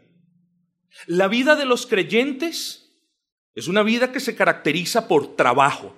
La 1.06 1.28
vida 1.28 1.56
de 1.56 1.64
los 1.64 1.86
creyentes 1.86 2.84
es 3.54 3.68
una 3.68 3.82
vida 3.82 4.12
que 4.12 4.20
se 4.20 4.34
caracteriza 4.34 5.08
por 5.08 5.36
trabajo. 5.36 5.94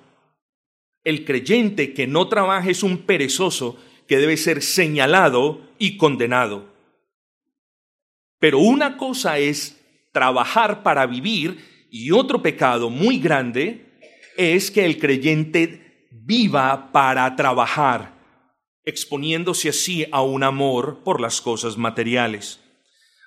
El 1.04 1.24
creyente 1.24 1.94
que 1.94 2.06
no 2.06 2.28
trabaja 2.28 2.68
es 2.68 2.82
un 2.82 2.98
perezoso 2.98 3.78
que 4.06 4.18
debe 4.18 4.36
ser 4.36 4.62
señalado 4.62 5.60
y 5.78 5.96
condenado. 5.96 6.74
Pero 8.38 8.58
una 8.58 8.96
cosa 8.96 9.38
es 9.38 9.80
trabajar 10.12 10.82
para 10.82 11.06
vivir 11.06 11.86
y 11.90 12.10
otro 12.10 12.42
pecado 12.42 12.90
muy 12.90 13.18
grande 13.18 13.86
es 14.36 14.70
que 14.70 14.84
el 14.84 14.98
creyente 14.98 16.08
viva 16.10 16.92
para 16.92 17.34
trabajar, 17.36 18.15
exponiéndose 18.86 19.68
así 19.68 20.06
a 20.12 20.22
un 20.22 20.42
amor 20.42 21.02
por 21.04 21.20
las 21.20 21.42
cosas 21.42 21.76
materiales. 21.76 22.60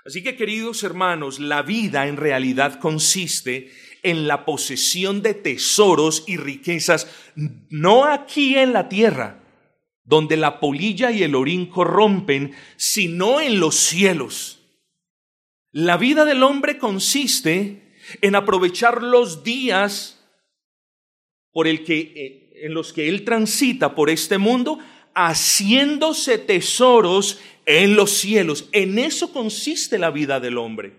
Así 0.05 0.23
que 0.23 0.35
queridos 0.35 0.81
hermanos, 0.83 1.39
la 1.39 1.61
vida 1.61 2.07
en 2.07 2.17
realidad 2.17 2.79
consiste 2.79 3.71
en 4.01 4.27
la 4.27 4.45
posesión 4.45 5.21
de 5.21 5.33
tesoros 5.33 6.23
y 6.25 6.37
riquezas, 6.37 7.07
no 7.35 8.05
aquí 8.05 8.57
en 8.57 8.71
la 8.73 8.87
tierra, 8.87 9.43
donde 10.05 10.37
la 10.37 10.59
polilla 10.59 11.11
y 11.11 11.23
el 11.23 11.35
orín 11.35 11.67
corrompen, 11.67 12.55
sino 12.77 13.41
en 13.41 13.59
los 13.59 13.75
cielos. 13.75 14.59
La 15.71 15.97
vida 15.97 16.25
del 16.25 16.41
hombre 16.41 16.79
consiste 16.79 17.93
en 18.21 18.35
aprovechar 18.35 19.03
los 19.03 19.43
días 19.43 20.25
por 21.51 21.67
el 21.67 21.83
que, 21.83 21.99
eh, 21.99 22.65
en 22.65 22.73
los 22.73 22.93
que 22.93 23.09
él 23.09 23.25
transita 23.25 23.93
por 23.93 24.09
este 24.09 24.37
mundo, 24.37 24.79
haciéndose 25.27 26.37
tesoros 26.37 27.39
en 27.65 27.95
los 27.95 28.11
cielos. 28.11 28.69
En 28.71 28.97
eso 28.97 29.33
consiste 29.33 29.97
la 29.97 30.11
vida 30.11 30.39
del 30.39 30.57
hombre. 30.57 30.95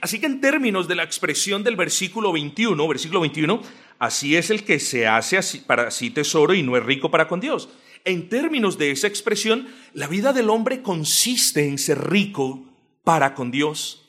Así, 0.00 0.20
que 0.20 0.26
en 0.26 0.40
términos 0.40 0.88
de 0.88 0.94
la 0.94 1.02
expresión 1.02 1.64
del 1.64 1.76
versículo 1.76 2.32
21, 2.32 2.88
versículo 2.88 3.20
21, 3.20 3.60
así 3.98 4.36
es 4.36 4.50
el 4.50 4.62
que 4.62 4.78
se 4.78 5.06
hace 5.06 5.36
así, 5.36 5.58
para 5.58 5.90
sí 5.90 6.10
tesoro 6.10 6.54
y 6.54 6.62
no 6.62 6.76
es 6.76 6.84
rico 6.84 7.10
para 7.10 7.28
con 7.28 7.40
Dios. 7.40 7.68
En 8.04 8.28
términos 8.28 8.78
de 8.78 8.92
esa 8.92 9.08
expresión, 9.08 9.68
la 9.92 10.06
vida 10.06 10.32
del 10.32 10.48
hombre 10.48 10.80
consiste 10.80 11.68
en 11.68 11.78
ser 11.78 12.08
rico 12.08 12.64
para 13.02 13.34
con 13.34 13.50
Dios, 13.50 14.04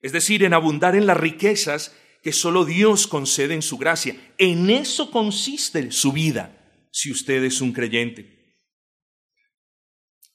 es 0.00 0.12
decir, 0.12 0.44
en 0.44 0.54
abundar 0.54 0.94
en 0.94 1.06
las 1.06 1.16
riquezas 1.16 1.94
que 2.22 2.32
solo 2.32 2.64
Dios 2.64 3.08
concede 3.08 3.54
en 3.54 3.62
su 3.62 3.78
gracia. 3.78 4.16
En 4.38 4.70
eso 4.70 5.10
consiste 5.10 5.90
su 5.90 6.12
vida, 6.12 6.61
si 6.92 7.10
usted 7.10 7.42
es 7.42 7.60
un 7.60 7.72
creyente. 7.72 8.56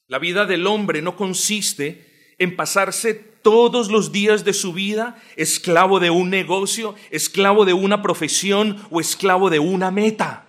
La 0.07 0.19
vida 0.19 0.45
del 0.45 0.67
hombre 0.67 1.01
no 1.01 1.15
consiste 1.15 2.35
en 2.39 2.55
pasarse 2.55 3.13
todos 3.13 3.89
los 3.89 4.11
días 4.11 4.43
de 4.43 4.53
su 4.53 4.73
vida 4.73 5.21
esclavo 5.35 5.99
de 5.99 6.09
un 6.09 6.29
negocio, 6.29 6.95
esclavo 7.11 7.63
de 7.63 7.73
una 7.73 8.01
profesión 8.01 8.77
o 8.89 8.99
esclavo 8.99 9.49
de 9.49 9.59
una 9.59 9.91
meta. 9.91 10.47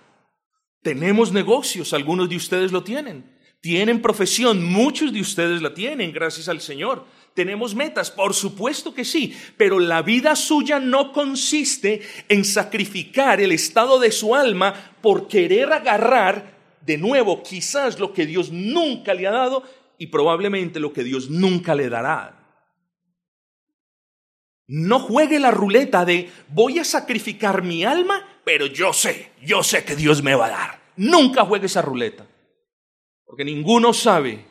Tenemos 0.81 1.31
negocios, 1.31 1.93
algunos 1.93 2.29
de 2.29 2.35
ustedes 2.35 2.71
lo 2.71 2.83
tienen. 2.83 3.37
Tienen 3.61 4.01
profesión, 4.01 4.63
muchos 4.63 5.11
de 5.11 5.19
ustedes 5.19 5.61
la 5.61 5.73
tienen, 5.73 6.13
gracias 6.13 6.47
al 6.47 6.61
Señor. 6.61 7.05
¿Tenemos 7.33 7.75
metas? 7.75 8.11
Por 8.11 8.33
supuesto 8.33 8.93
que 8.93 9.05
sí, 9.05 9.35
pero 9.55 9.79
la 9.79 10.01
vida 10.01 10.35
suya 10.35 10.79
no 10.79 11.13
consiste 11.13 12.01
en 12.27 12.43
sacrificar 12.43 13.39
el 13.39 13.51
estado 13.51 13.99
de 13.99 14.11
su 14.11 14.35
alma 14.35 14.73
por 15.01 15.27
querer 15.27 15.71
agarrar 15.71 16.57
de 16.81 16.97
nuevo 16.97 17.43
quizás 17.43 17.99
lo 17.99 18.13
que 18.13 18.25
Dios 18.25 18.51
nunca 18.51 19.13
le 19.13 19.27
ha 19.27 19.31
dado 19.31 19.63
y 19.97 20.07
probablemente 20.07 20.79
lo 20.79 20.91
que 20.91 21.03
Dios 21.03 21.29
nunca 21.29 21.75
le 21.75 21.89
dará. 21.89 22.35
No 24.67 24.99
juegue 24.99 25.39
la 25.39 25.51
ruleta 25.51 26.05
de 26.05 26.29
voy 26.49 26.79
a 26.79 26.83
sacrificar 26.83 27.63
mi 27.63 27.83
alma, 27.83 28.41
pero 28.43 28.65
yo 28.67 28.93
sé, 28.93 29.31
yo 29.43 29.63
sé 29.63 29.83
que 29.83 29.95
Dios 29.95 30.21
me 30.21 30.35
va 30.35 30.47
a 30.47 30.49
dar. 30.49 30.81
Nunca 30.95 31.45
juegue 31.45 31.67
esa 31.67 31.81
ruleta, 31.81 32.27
porque 33.25 33.45
ninguno 33.45 33.93
sabe 33.93 34.48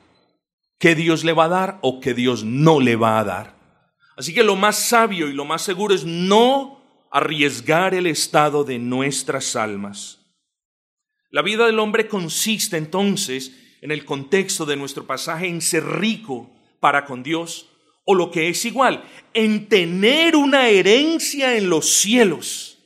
qué 0.79 0.95
Dios 0.95 1.25
le 1.25 1.33
va 1.33 1.45
a 1.45 1.49
dar 1.49 1.79
o 1.83 2.01
qué 2.01 2.15
Dios 2.15 2.45
no 2.45 2.81
le 2.81 2.97
va 2.97 3.19
a 3.19 3.25
dar. 3.25 3.59
Así 4.17 4.35
que 4.35 4.43
lo 4.43 4.57
más 4.57 4.77
sabio 4.77 5.29
y 5.29 5.33
lo 5.33 5.45
más 5.45 5.63
seguro 5.63 5.95
es 5.95 6.05
no 6.05 7.07
arriesgar 7.11 7.95
el 7.95 8.07
estado 8.07 8.65
de 8.65 8.79
nuestras 8.79 9.57
almas. 9.57 10.19
La 11.31 11.43
vida 11.43 11.67
del 11.67 11.79
hombre 11.79 12.09
consiste 12.09 12.77
entonces, 12.77 13.53
en 13.81 13.93
el 13.93 14.05
contexto 14.05 14.67
de 14.67 14.77
nuestro 14.77 15.07
pasaje, 15.07 15.47
en 15.47 15.61
ser 15.61 15.85
rico 15.85 16.51
para 16.81 17.05
con 17.05 17.23
Dios, 17.23 17.69
o 18.05 18.15
lo 18.15 18.31
que 18.31 18.49
es 18.49 18.65
igual, 18.65 19.05
en 19.35 19.69
tener 19.69 20.35
una 20.35 20.69
herencia 20.69 21.57
en 21.57 21.69
los 21.69 21.89
cielos. 21.91 22.79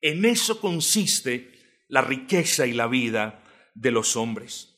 En 0.00 0.24
eso 0.24 0.60
consiste 0.60 1.50
la 1.88 2.00
riqueza 2.00 2.66
y 2.66 2.72
la 2.72 2.86
vida 2.86 3.42
de 3.74 3.90
los 3.90 4.16
hombres. 4.16 4.69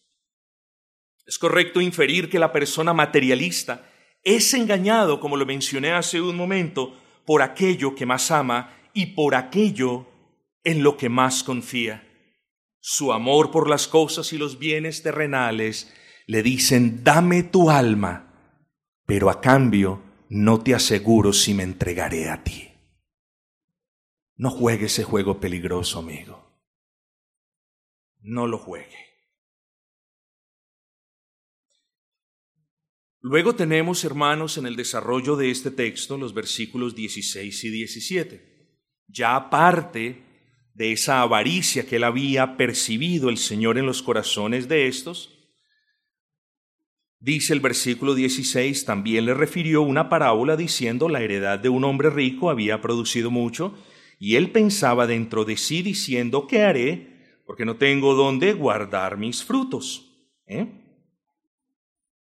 Es 1.26 1.38
correcto 1.38 1.80
inferir 1.80 2.28
que 2.28 2.38
la 2.38 2.52
persona 2.52 2.92
materialista 2.92 3.88
es 4.24 4.54
engañado, 4.54 5.20
como 5.20 5.36
lo 5.36 5.46
mencioné 5.46 5.92
hace 5.92 6.20
un 6.20 6.36
momento, 6.36 6.96
por 7.24 7.42
aquello 7.42 7.94
que 7.94 8.06
más 8.06 8.30
ama 8.30 8.76
y 8.92 9.06
por 9.06 9.34
aquello 9.34 10.06
en 10.64 10.82
lo 10.82 10.96
que 10.96 11.08
más 11.08 11.42
confía. 11.42 12.08
Su 12.80 13.12
amor 13.12 13.50
por 13.50 13.68
las 13.68 13.86
cosas 13.86 14.32
y 14.32 14.38
los 14.38 14.58
bienes 14.58 15.02
terrenales 15.02 15.92
le 16.26 16.42
dicen, 16.42 17.04
dame 17.04 17.42
tu 17.42 17.70
alma, 17.70 18.58
pero 19.06 19.30
a 19.30 19.40
cambio 19.40 20.02
no 20.28 20.60
te 20.60 20.74
aseguro 20.74 21.32
si 21.32 21.54
me 21.54 21.62
entregaré 21.62 22.28
a 22.28 22.42
ti. 22.42 22.68
No 24.36 24.50
juegue 24.50 24.86
ese 24.86 25.04
juego 25.04 25.38
peligroso, 25.38 25.98
amigo. 25.98 26.58
No 28.20 28.46
lo 28.46 28.58
juegue. 28.58 29.11
Luego 33.24 33.54
tenemos, 33.54 34.02
hermanos, 34.02 34.58
en 34.58 34.66
el 34.66 34.74
desarrollo 34.74 35.36
de 35.36 35.52
este 35.52 35.70
texto 35.70 36.18
los 36.18 36.34
versículos 36.34 36.96
16 36.96 37.62
y 37.62 37.70
17. 37.70 38.42
Ya 39.06 39.36
aparte 39.36 40.24
de 40.74 40.90
esa 40.90 41.22
avaricia 41.22 41.86
que 41.86 41.96
él 41.96 42.04
había 42.04 42.56
percibido 42.56 43.28
el 43.28 43.38
Señor 43.38 43.78
en 43.78 43.86
los 43.86 44.02
corazones 44.02 44.66
de 44.66 44.88
estos, 44.88 45.38
dice 47.20 47.52
el 47.52 47.60
versículo 47.60 48.16
16, 48.16 48.84
también 48.84 49.24
le 49.26 49.34
refirió 49.34 49.82
una 49.82 50.08
parábola 50.08 50.56
diciendo 50.56 51.08
la 51.08 51.22
heredad 51.22 51.60
de 51.60 51.68
un 51.68 51.84
hombre 51.84 52.10
rico 52.10 52.50
había 52.50 52.80
producido 52.80 53.30
mucho, 53.30 53.78
y 54.18 54.34
él 54.34 54.50
pensaba 54.50 55.06
dentro 55.06 55.44
de 55.44 55.56
sí 55.56 55.82
diciendo, 55.82 56.48
¿qué 56.48 56.62
haré? 56.62 57.40
Porque 57.46 57.64
no 57.64 57.76
tengo 57.76 58.14
dónde 58.14 58.52
guardar 58.52 59.16
mis 59.16 59.44
frutos. 59.44 60.08
¿Eh? 60.46 60.81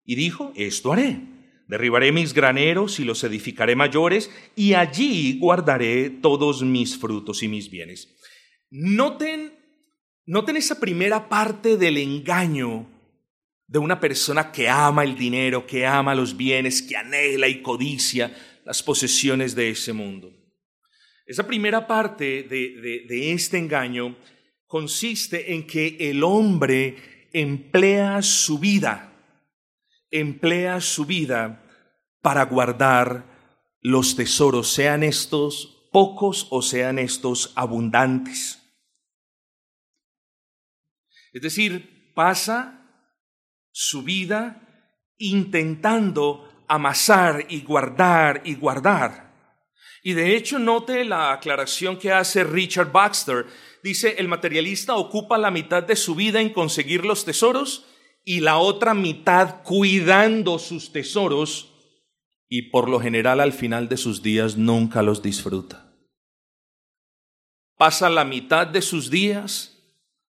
Y 0.03 0.15
dijo, 0.15 0.51
esto 0.55 0.91
haré. 0.93 1.19
Derribaré 1.67 2.11
mis 2.11 2.33
graneros 2.33 2.99
y 2.99 3.05
los 3.05 3.23
edificaré 3.23 3.75
mayores, 3.75 4.29
y 4.55 4.73
allí 4.73 5.39
guardaré 5.39 6.09
todos 6.09 6.63
mis 6.63 6.97
frutos 6.97 7.43
y 7.43 7.47
mis 7.47 7.69
bienes. 7.69 8.13
Noten, 8.69 9.53
noten 10.25 10.57
esa 10.57 10.79
primera 10.79 11.29
parte 11.29 11.77
del 11.77 11.97
engaño 11.97 12.89
de 13.67 13.79
una 13.79 14.01
persona 14.01 14.51
que 14.51 14.67
ama 14.67 15.05
el 15.05 15.15
dinero, 15.15 15.65
que 15.65 15.85
ama 15.85 16.13
los 16.13 16.35
bienes, 16.35 16.81
que 16.81 16.97
anhela 16.97 17.47
y 17.47 17.61
codicia 17.61 18.35
las 18.65 18.83
posesiones 18.83 19.55
de 19.55 19.69
ese 19.69 19.93
mundo. 19.93 20.29
Esa 21.25 21.47
primera 21.47 21.87
parte 21.87 22.43
de, 22.43 23.05
de 23.07 23.31
este 23.31 23.57
engaño 23.57 24.17
consiste 24.67 25.53
en 25.53 25.65
que 25.65 25.95
el 25.99 26.21
hombre 26.23 27.29
emplea 27.31 28.21
su 28.21 28.59
vida 28.59 29.10
emplea 30.11 30.81
su 30.81 31.05
vida 31.05 31.63
para 32.21 32.45
guardar 32.45 33.25
los 33.81 34.15
tesoros, 34.15 34.71
sean 34.71 35.03
estos 35.03 35.87
pocos 35.91 36.47
o 36.51 36.61
sean 36.61 36.99
estos 36.99 37.51
abundantes. 37.55 38.59
Es 41.33 41.41
decir, 41.41 42.13
pasa 42.13 42.81
su 43.71 44.03
vida 44.03 44.61
intentando 45.17 46.65
amasar 46.67 47.45
y 47.49 47.61
guardar 47.61 48.41
y 48.45 48.55
guardar. 48.55 49.31
Y 50.03 50.13
de 50.13 50.35
hecho, 50.35 50.57
note 50.57 51.05
la 51.05 51.31
aclaración 51.31 51.97
que 51.97 52.11
hace 52.11 52.43
Richard 52.43 52.91
Baxter. 52.91 53.45
Dice, 53.83 54.15
el 54.17 54.27
materialista 54.27 54.95
ocupa 54.95 55.37
la 55.37 55.51
mitad 55.51 55.83
de 55.83 55.95
su 55.95 56.15
vida 56.15 56.41
en 56.41 56.51
conseguir 56.51 57.05
los 57.05 57.23
tesoros 57.23 57.85
y 58.23 58.41
la 58.41 58.57
otra 58.57 58.93
mitad 58.93 59.63
cuidando 59.63 60.59
sus 60.59 60.91
tesoros 60.91 61.73
y 62.47 62.63
por 62.63 62.89
lo 62.89 62.99
general 62.99 63.39
al 63.39 63.53
final 63.53 63.87
de 63.89 63.97
sus 63.97 64.21
días 64.21 64.57
nunca 64.57 65.01
los 65.01 65.21
disfruta. 65.21 65.93
Pasa 67.77 68.09
la 68.09 68.25
mitad 68.25 68.67
de 68.67 68.81
sus 68.81 69.09
días 69.09 69.77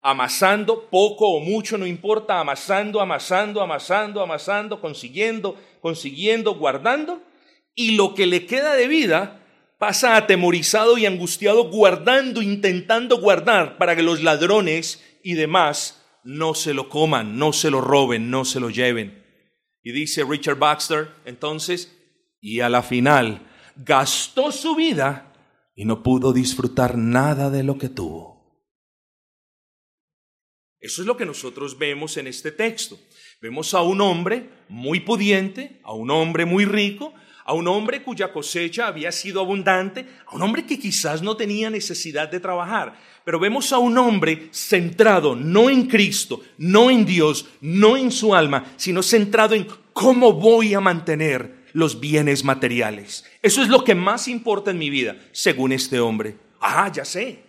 amasando, 0.02 0.88
poco 0.89 1.30
o 1.30 1.39
mucho, 1.39 1.80
no 1.80 1.88
importa, 1.88 2.39
amasando, 2.39 3.02
amasando, 3.02 3.62
amasando, 3.62 4.21
amasando, 4.21 4.80
consiguiendo, 4.80 5.58
consiguiendo, 5.82 6.54
guardando, 6.54 7.24
y 7.74 7.95
lo 7.95 8.13
que 8.13 8.28
le 8.28 8.45
queda 8.45 8.76
de 8.76 8.88
vida 8.88 9.41
pasa 9.80 10.15
atemorizado 10.15 11.00
y 11.00 11.08
angustiado 11.08 11.71
guardando, 11.71 12.43
intentando 12.43 13.19
guardar 13.19 13.78
para 13.78 13.95
que 13.95 14.04
los 14.04 14.21
ladrones 14.21 15.04
y 15.24 15.34
demás 15.34 16.05
no 16.25 16.55
se 16.55 16.73
lo 16.73 16.89
coman, 16.89 17.38
no 17.38 17.53
se 17.53 17.69
lo 17.69 17.79
roben, 17.79 18.29
no 18.29 18.43
se 18.43 18.59
lo 18.59 18.69
lleven. 18.69 19.23
Y 19.83 19.91
dice 19.91 20.23
Richard 20.23 20.57
Baxter, 20.57 21.09
entonces, 21.23 21.95
y 22.41 22.59
a 22.59 22.69
la 22.69 22.81
final 22.81 23.47
gastó 23.75 24.51
su 24.51 24.75
vida 24.75 25.31
y 25.75 25.85
no 25.85 26.01
pudo 26.01 26.33
disfrutar 26.33 26.97
nada 26.97 27.49
de 27.49 27.63
lo 27.63 27.77
que 27.77 27.89
tuvo. 27.89 28.35
Eso 30.79 31.01
es 31.01 31.07
lo 31.07 31.15
que 31.17 31.25
nosotros 31.25 31.77
vemos 31.77 32.17
en 32.17 32.27
este 32.27 32.51
texto. 32.51 32.99
Vemos 33.41 33.73
a 33.73 33.81
un 33.81 34.01
hombre 34.01 34.49
muy 34.69 35.01
pudiente, 35.01 35.79
a 35.83 35.93
un 35.93 36.09
hombre 36.09 36.45
muy 36.45 36.65
rico, 36.65 37.13
a 37.45 37.53
un 37.53 37.67
hombre 37.67 38.01
cuya 38.01 38.34
cosecha 38.34 38.88
había 38.88 39.12
sido 39.12 39.39
abundante, 39.39 40.08
a 40.25 40.36
un 40.36 40.41
hombre 40.41 40.65
que 40.65 40.79
quizás 40.79 41.21
no 41.21 41.38
tenía 41.38 41.69
necesidad 41.69 42.29
de 42.29 42.39
trabajar, 42.39 42.95
pero 43.23 43.39
vemos 43.39 43.71
a 43.71 43.77
un 43.77 43.97
hombre 43.97 44.49
centrado 44.51 45.36
no 45.36 45.69
en 45.69 45.86
Cristo, 45.86 46.41
no 46.58 46.89
en 46.89 47.05
Dios, 47.05 47.47
no 47.62 47.97
en 47.97 48.12
su 48.12 48.34
alma, 48.34 48.73
sino 48.77 49.03
centrado 49.03 49.53
en 49.53 49.67
cómo 49.93 50.34
voy 50.34 50.73
a 50.73 50.81
mantener 50.81 51.65
los 51.73 51.99
bienes 51.99 52.43
materiales. 52.43 53.25
Eso 53.43 53.62
es 53.62 53.69
lo 53.69 53.84
que 53.84 53.93
más 53.93 54.27
importa 54.27 54.71
en 54.71 54.79
mi 54.79 54.89
vida, 54.89 55.15
según 55.31 55.71
este 55.71 55.99
hombre. 55.99 56.38
Ah, 56.60 56.91
ya 56.91 57.05
sé, 57.05 57.43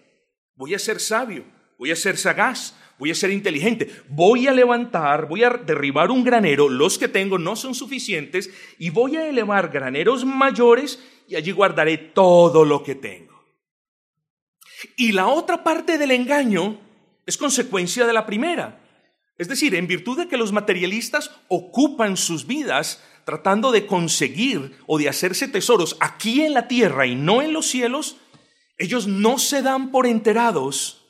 voy 0.56 0.74
a 0.74 0.78
ser 0.78 1.00
sabio, 1.00 1.44
voy 1.78 1.90
a 1.90 1.96
ser 1.96 2.18
sagaz, 2.18 2.74
voy 2.98 3.10
a 3.10 3.14
ser 3.14 3.30
inteligente, 3.30 3.90
voy 4.08 4.46
a 4.46 4.52
levantar, 4.52 5.28
voy 5.28 5.44
a 5.44 5.50
derribar 5.50 6.10
un 6.10 6.24
granero, 6.24 6.68
los 6.68 6.98
que 6.98 7.08
tengo 7.08 7.38
no 7.38 7.56
son 7.56 7.74
suficientes, 7.74 8.50
y 8.78 8.90
voy 8.90 9.16
a 9.16 9.28
elevar 9.28 9.68
graneros 9.68 10.24
mayores 10.24 11.02
y 11.28 11.36
allí 11.36 11.52
guardaré 11.52 11.98
todo 11.98 12.64
lo 12.64 12.82
que 12.82 12.94
tengo. 12.94 13.44
Y 14.96 15.12
la 15.12 15.26
otra 15.26 15.64
parte 15.64 15.98
del 15.98 16.10
engaño 16.10 16.78
es 17.24 17.36
consecuencia 17.36 18.06
de 18.06 18.12
la 18.12 18.26
primera. 18.26 18.82
Es 19.38 19.48
decir, 19.48 19.74
en 19.74 19.86
virtud 19.86 20.18
de 20.18 20.28
que 20.28 20.36
los 20.36 20.52
materialistas 20.52 21.30
ocupan 21.48 22.16
sus 22.16 22.46
vidas 22.46 23.02
tratando 23.24 23.72
de 23.72 23.86
conseguir 23.86 24.76
o 24.86 24.98
de 24.98 25.08
hacerse 25.08 25.48
tesoros 25.48 25.96
aquí 26.00 26.42
en 26.42 26.54
la 26.54 26.68
tierra 26.68 27.06
y 27.06 27.16
no 27.16 27.42
en 27.42 27.52
los 27.52 27.66
cielos, 27.66 28.16
ellos 28.78 29.06
no 29.06 29.38
se 29.38 29.62
dan 29.62 29.90
por 29.90 30.06
enterados 30.06 31.05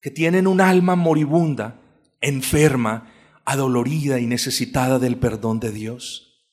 que 0.00 0.10
tienen 0.10 0.46
un 0.46 0.60
alma 0.60 0.96
moribunda, 0.96 1.80
enferma, 2.20 3.12
adolorida 3.44 4.20
y 4.20 4.26
necesitada 4.26 4.98
del 4.98 5.16
perdón 5.16 5.60
de 5.60 5.72
Dios. 5.72 6.46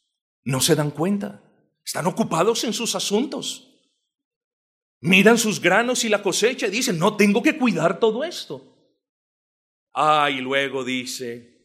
No 0.44 0.62
se 0.62 0.76
dan 0.76 0.92
cuenta, 0.92 1.42
están 1.84 2.08
ocupados 2.08 2.64
en 2.64 2.74
sus 2.74 2.96
asuntos. 2.96 3.72
Miran 5.02 5.38
sus 5.38 5.62
granos 5.62 6.04
y 6.04 6.10
la 6.10 6.24
cosecha 6.24 6.68
y 6.68 6.72
dicen, 6.72 6.98
no 6.98 7.16
tengo 7.16 7.44
que 7.44 7.58
cuidar 7.58 8.00
todo 8.00 8.24
esto. 8.24 8.64
Ah, 9.94 10.30
y 10.32 10.42
luego 10.42 10.84
dice, 10.84 11.56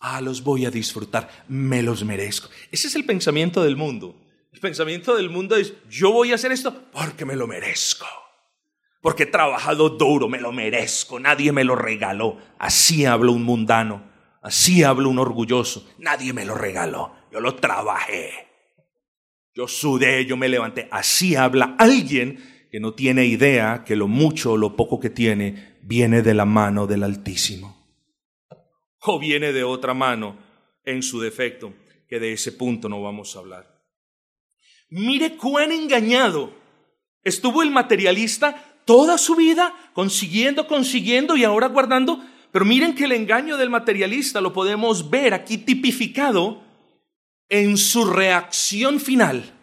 Ah, 0.00 0.22
los 0.22 0.42
voy 0.42 0.64
a 0.64 0.70
disfrutar, 0.70 1.44
me 1.46 1.82
los 1.82 2.04
merezco. 2.04 2.48
Ese 2.70 2.88
es 2.88 2.94
el 2.94 3.04
pensamiento 3.04 3.62
del 3.62 3.76
mundo. 3.76 4.16
El 4.50 4.58
pensamiento 4.58 5.14
del 5.14 5.28
mundo 5.28 5.56
es, 5.56 5.74
yo 5.90 6.10
voy 6.10 6.32
a 6.32 6.36
hacer 6.36 6.52
esto 6.52 6.90
porque 6.90 7.26
me 7.26 7.36
lo 7.36 7.46
merezco. 7.46 8.06
Porque 9.00 9.22
he 9.22 9.26
trabajado 9.26 9.90
duro, 9.90 10.28
me 10.28 10.40
lo 10.40 10.52
merezco, 10.52 11.18
nadie 11.18 11.52
me 11.52 11.64
lo 11.64 11.74
regaló. 11.74 12.38
Así 12.58 13.06
habla 13.06 13.30
un 13.30 13.44
mundano, 13.44 14.10
así 14.42 14.82
habla 14.82 15.08
un 15.08 15.18
orgulloso, 15.18 15.88
nadie 15.98 16.32
me 16.32 16.44
lo 16.44 16.54
regaló, 16.54 17.14
yo 17.32 17.40
lo 17.40 17.54
trabajé. 17.56 18.48
Yo 19.54 19.66
sudé, 19.66 20.26
yo 20.26 20.36
me 20.36 20.48
levanté. 20.48 20.88
Así 20.90 21.34
habla 21.34 21.74
alguien 21.78 22.68
que 22.70 22.78
no 22.78 22.94
tiene 22.94 23.24
idea 23.24 23.84
que 23.84 23.96
lo 23.96 24.06
mucho 24.06 24.52
o 24.52 24.56
lo 24.56 24.76
poco 24.76 25.00
que 25.00 25.10
tiene 25.10 25.78
viene 25.82 26.22
de 26.22 26.34
la 26.34 26.44
mano 26.44 26.86
del 26.86 27.02
Altísimo 27.02 27.80
o 29.02 29.18
viene 29.18 29.52
de 29.52 29.64
otra 29.64 29.94
mano 29.94 30.36
en 30.84 31.02
su 31.02 31.20
defecto, 31.20 31.74
que 32.08 32.20
de 32.20 32.32
ese 32.32 32.52
punto 32.52 32.88
no 32.88 33.02
vamos 33.02 33.34
a 33.34 33.38
hablar. 33.38 33.82
Mire 34.88 35.36
cuán 35.36 35.72
engañado 35.72 36.52
estuvo 37.22 37.62
el 37.62 37.70
materialista 37.70 38.69
toda 38.84 39.18
su 39.18 39.36
vida, 39.36 39.74
consiguiendo, 39.94 40.66
consiguiendo 40.66 41.36
y 41.36 41.44
ahora 41.44 41.68
guardando. 41.68 42.24
Pero 42.52 42.64
miren 42.64 42.94
que 42.94 43.04
el 43.04 43.12
engaño 43.12 43.56
del 43.56 43.70
materialista 43.70 44.40
lo 44.40 44.52
podemos 44.52 45.10
ver 45.10 45.34
aquí 45.34 45.58
tipificado 45.58 46.62
en 47.48 47.76
su 47.76 48.04
reacción 48.04 49.00
final. 49.00 49.56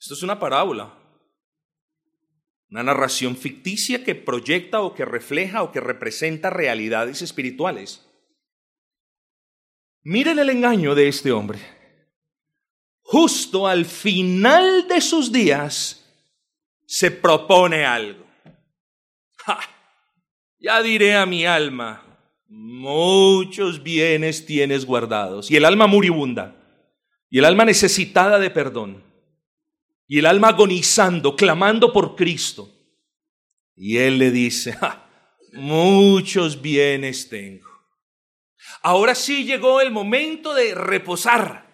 Esto 0.00 0.14
es 0.14 0.22
una 0.22 0.38
parábola, 0.38 0.92
una 2.70 2.82
narración 2.82 3.36
ficticia 3.36 4.04
que 4.04 4.14
proyecta 4.14 4.82
o 4.82 4.94
que 4.94 5.04
refleja 5.04 5.62
o 5.62 5.72
que 5.72 5.80
representa 5.80 6.50
realidades 6.50 7.22
espirituales. 7.22 8.06
Miren 10.02 10.38
el 10.38 10.50
engaño 10.50 10.94
de 10.94 11.08
este 11.08 11.32
hombre. 11.32 11.58
Justo 13.00 13.66
al 13.66 13.86
final 13.86 14.86
de 14.88 15.00
sus 15.00 15.32
días 15.32 16.03
se 16.86 17.10
propone 17.10 17.84
algo. 17.84 18.24
Ya 20.58 20.82
diré 20.82 21.14
a 21.14 21.26
mi 21.26 21.44
alma, 21.44 22.02
muchos 22.48 23.82
bienes 23.82 24.46
tienes 24.46 24.86
guardados. 24.86 25.50
Y 25.50 25.56
el 25.56 25.64
alma 25.64 25.86
moribunda, 25.86 26.56
y 27.28 27.38
el 27.38 27.44
alma 27.44 27.64
necesitada 27.64 28.38
de 28.38 28.50
perdón 28.50 29.04
y 30.06 30.18
el 30.18 30.26
alma 30.26 30.48
agonizando, 30.48 31.34
clamando 31.34 31.92
por 31.92 32.14
Cristo. 32.14 32.70
Y 33.74 33.96
él 33.98 34.18
le 34.18 34.30
dice, 34.30 34.76
muchos 35.52 36.60
bienes 36.60 37.28
tengo. 37.28 37.68
Ahora 38.82 39.14
sí 39.14 39.44
llegó 39.44 39.80
el 39.80 39.90
momento 39.90 40.54
de 40.54 40.74
reposar. 40.74 41.66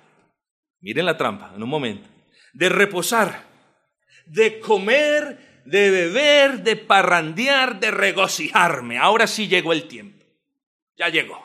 Miren 0.81 1.07
la 1.07 1.17
trampa, 1.17 1.53
en 1.55 1.63
un 1.63 1.69
momento. 1.69 2.09
De 2.53 2.69
reposar, 2.69 3.50
de 4.31 4.61
comer, 4.61 5.63
de 5.65 5.91
beber, 5.91 6.63
de 6.63 6.77
parrandear, 6.77 7.81
de 7.81 7.91
regocijarme. 7.91 8.99
Ahora 8.99 9.27
sí 9.27 9.49
llegó 9.49 9.73
el 9.73 9.89
tiempo. 9.89 10.25
Ya 10.97 11.09
llegó. 11.09 11.43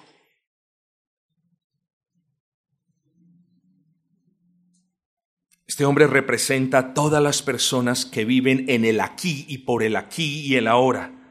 Este 5.68 5.84
hombre 5.84 6.08
representa 6.08 6.78
a 6.78 6.94
todas 6.94 7.22
las 7.22 7.42
personas 7.42 8.06
que 8.06 8.24
viven 8.24 8.70
en 8.70 8.86
el 8.86 9.02
aquí 9.02 9.46
y 9.50 9.60
por 9.60 9.84
el 9.84 9.96
aquí 9.96 10.42
y 10.46 10.56
el 10.56 10.68
ahora. 10.68 11.25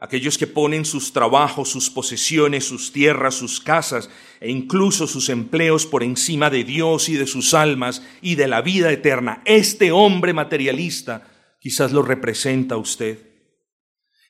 Aquellos 0.00 0.36
que 0.36 0.46
ponen 0.46 0.84
sus 0.84 1.12
trabajos, 1.12 1.70
sus 1.70 1.88
posesiones, 1.88 2.64
sus 2.64 2.92
tierras, 2.92 3.34
sus 3.34 3.60
casas 3.60 4.10
e 4.40 4.50
incluso 4.50 5.06
sus 5.06 5.28
empleos 5.28 5.86
por 5.86 6.02
encima 6.02 6.50
de 6.50 6.64
Dios 6.64 7.08
y 7.08 7.14
de 7.14 7.26
sus 7.26 7.54
almas 7.54 8.02
y 8.20 8.34
de 8.34 8.48
la 8.48 8.60
vida 8.60 8.92
eterna. 8.92 9.40
Este 9.44 9.92
hombre 9.92 10.32
materialista 10.32 11.26
quizás 11.60 11.92
lo 11.92 12.02
representa 12.02 12.74
a 12.74 12.78
usted. 12.78 13.18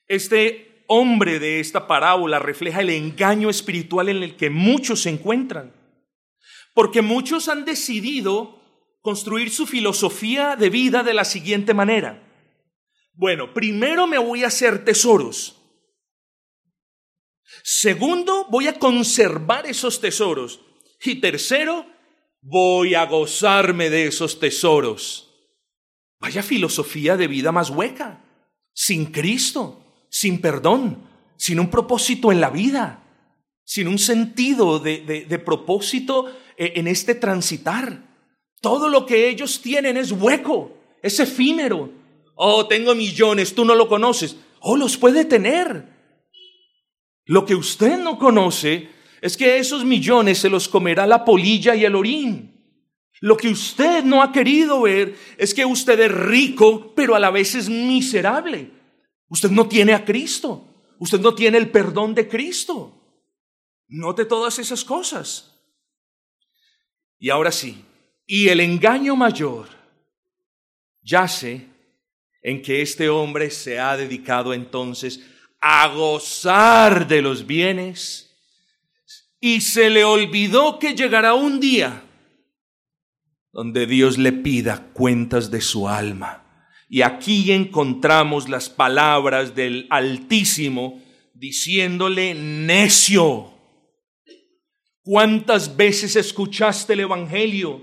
Este 0.07 0.85
hombre 0.87 1.39
de 1.39 1.61
esta 1.61 1.87
parábola 1.87 2.39
refleja 2.39 2.81
el 2.81 2.91
engaño 2.91 3.51
espiritual 3.51 4.09
en 4.09 4.23
el 4.23 4.37
que 4.37 4.51
muchos 4.51 5.03
se 5.03 5.11
encuentran. 5.11 5.73
Porque 6.75 7.03
muchos 7.03 7.49
han 7.49 7.65
decidido 7.65 8.61
construir 9.01 9.51
su 9.51 9.67
filosofía 9.67 10.57
de 10.57 10.71
vida 10.71 11.03
de 11.03 11.15
la 11.15 11.25
siguiente 11.25 11.75
manera. 11.75 12.24
Bueno, 13.15 13.55
primero 13.55 14.07
me 14.07 14.19
voy 14.19 14.45
a 14.45 14.49
hacer 14.49 14.85
tesoros. 14.85 15.61
Segundo, 17.63 18.47
voy 18.51 18.67
a 18.67 18.79
conservar 18.79 19.67
esos 19.67 20.01
tesoros. 20.01 20.61
Y 21.03 21.17
tercero, 21.17 21.87
voy 22.41 22.95
a 22.95 23.07
gozarme 23.07 23.89
de 23.89 24.07
esos 24.07 24.41
tesoros. 24.41 25.31
Vaya 26.19 26.43
filosofía 26.43 27.17
de 27.17 27.29
vida 27.29 27.53
más 27.53 27.71
hueca, 27.71 28.25
sin 28.73 29.07
Cristo, 29.07 30.07
sin 30.11 30.41
perdón, 30.41 31.09
sin 31.37 31.61
un 31.61 31.71
propósito 31.71 32.33
en 32.33 32.41
la 32.41 32.51
vida, 32.51 33.05
sin 33.65 33.89
un 33.89 33.99
sentido 33.99 34.79
de, 34.79 35.27
de 35.29 35.39
propósito 35.39 36.35
eh, 36.57 36.73
en 36.77 36.89
este 36.89 37.15
transitar. 37.15 38.03
Todo 38.61 38.89
lo 38.89 39.07
que 39.07 39.29
ellos 39.29 39.61
tienen 39.61 39.97
es 39.97 40.13
hueco, 40.13 40.77
es 41.03 41.21
efímero. 41.21 42.04
Oh, 42.35 42.67
tengo 42.67 42.95
millones, 42.95 43.55
tú 43.55 43.65
no 43.65 43.75
lo 43.75 43.89
conoces. 43.89 44.37
Oh, 44.61 44.77
los 44.77 44.97
puede 44.97 45.25
tener. 45.25 45.95
Lo 47.27 47.47
que 47.47 47.55
usted 47.55 47.99
no 47.99 48.19
conoce 48.19 48.89
es 49.21 49.37
que 49.37 49.59
esos 49.59 49.85
millones 49.85 50.39
se 50.39 50.51
los 50.51 50.69
comerá 50.69 51.07
la 51.07 51.25
polilla 51.25 51.75
y 51.75 51.85
el 51.85 51.95
orín. 51.95 52.55
Lo 53.21 53.37
que 53.37 53.49
usted 53.49 54.05
no 54.05 54.23
ha 54.23 54.33
querido 54.33 54.83
ver 54.83 55.17
es 55.39 55.55
que 55.55 55.65
usted 55.65 55.99
es 56.01 56.13
rico, 56.13 56.93
pero 56.95 57.15
a 57.15 57.19
la 57.21 57.31
vez 57.31 57.55
es 57.55 57.69
miserable. 57.69 58.71
Usted 59.29 59.51
no 59.51 59.67
tiene 59.67 59.95
a 59.95 60.05
Cristo. 60.05 60.67
Usted 60.99 61.21
no 61.21 61.35
tiene 61.35 61.59
el 61.59 61.71
perdón 61.71 62.15
de 62.15 62.29
Cristo. 62.29 63.01
Note 63.89 64.25
todas 64.27 64.59
esas 64.59 64.85
cosas. 64.85 65.55
Y 67.19 67.31
ahora 67.31 67.53
sí, 67.53 67.85
y 68.27 68.49
el 68.49 68.61
engaño 68.61 69.17
mayor 69.17 69.69
yace 71.03 71.74
en 72.45 72.61
que 72.61 72.83
este 72.83 73.09
hombre 73.09 73.51
se 73.51 73.81
ha 73.81 73.97
dedicado 73.97 74.53
entonces 74.53 75.21
a 75.61 75.89
gozar 75.89 77.09
de 77.09 77.23
los 77.23 77.47
bienes 77.47 78.31
y 79.41 79.63
se 79.63 79.89
le 79.89 80.05
olvidó 80.05 80.79
que 80.79 80.95
llegará 80.95 81.33
un 81.35 81.59
día 81.59 82.05
donde 83.51 83.87
Dios 83.87 84.19
le 84.19 84.33
pida 84.33 84.91
cuentas 84.93 85.51
de 85.51 85.63
su 85.63 85.89
alma. 85.89 86.69
Y 86.89 87.01
aquí 87.01 87.51
encontramos 87.51 88.49
las 88.49 88.69
palabras 88.69 89.55
del 89.55 89.87
Altísimo 89.89 91.03
diciéndole 91.33 92.35
necio. 92.35 93.53
¿Cuántas 95.03 95.77
veces 95.77 96.15
escuchaste 96.17 96.93
el 96.93 97.01
Evangelio? 97.01 97.83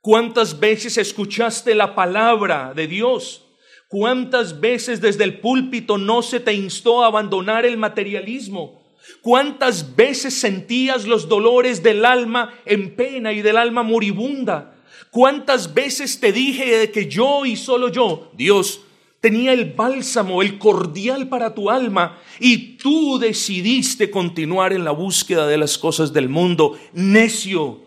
¿Cuántas 0.00 0.58
veces 0.58 0.96
escuchaste 0.96 1.74
la 1.74 1.94
palabra 1.94 2.72
de 2.74 2.86
Dios? 2.86 3.49
¿Cuántas 3.90 4.60
veces 4.60 5.00
desde 5.00 5.24
el 5.24 5.40
púlpito 5.40 5.98
no 5.98 6.22
se 6.22 6.38
te 6.38 6.54
instó 6.54 7.02
a 7.02 7.08
abandonar 7.08 7.66
el 7.66 7.76
materialismo? 7.76 8.80
¿Cuántas 9.20 9.96
veces 9.96 10.32
sentías 10.32 11.08
los 11.08 11.28
dolores 11.28 11.82
del 11.82 12.04
alma 12.04 12.54
en 12.66 12.94
pena 12.94 13.32
y 13.32 13.42
del 13.42 13.56
alma 13.56 13.82
moribunda? 13.82 14.76
¿Cuántas 15.10 15.74
veces 15.74 16.20
te 16.20 16.30
dije 16.30 16.92
que 16.92 17.08
yo 17.08 17.44
y 17.44 17.56
solo 17.56 17.88
yo, 17.88 18.30
Dios, 18.36 18.82
tenía 19.20 19.52
el 19.52 19.72
bálsamo, 19.72 20.40
el 20.40 20.56
cordial 20.56 21.28
para 21.28 21.52
tu 21.52 21.68
alma, 21.68 22.16
y 22.38 22.76
tú 22.76 23.18
decidiste 23.18 24.08
continuar 24.08 24.72
en 24.72 24.84
la 24.84 24.92
búsqueda 24.92 25.48
de 25.48 25.58
las 25.58 25.76
cosas 25.78 26.12
del 26.12 26.28
mundo, 26.28 26.78
necio. 26.92 27.80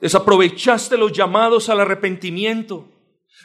Desaprovechaste 0.00 0.96
los 0.96 1.10
llamados 1.10 1.68
al 1.68 1.80
arrepentimiento. 1.80 2.93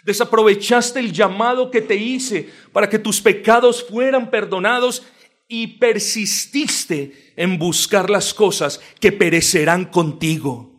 Desaprovechaste 0.03 0.99
el 0.99 1.11
llamado 1.11 1.71
que 1.71 1.81
te 1.81 1.95
hice 1.95 2.49
para 2.71 2.89
que 2.89 2.99
tus 2.99 3.21
pecados 3.21 3.83
fueran 3.83 4.29
perdonados 4.31 5.03
y 5.47 5.67
persististe 5.79 7.33
en 7.35 7.57
buscar 7.57 8.09
las 8.09 8.33
cosas 8.33 8.79
que 8.99 9.11
perecerán 9.11 9.85
contigo. 9.85 10.69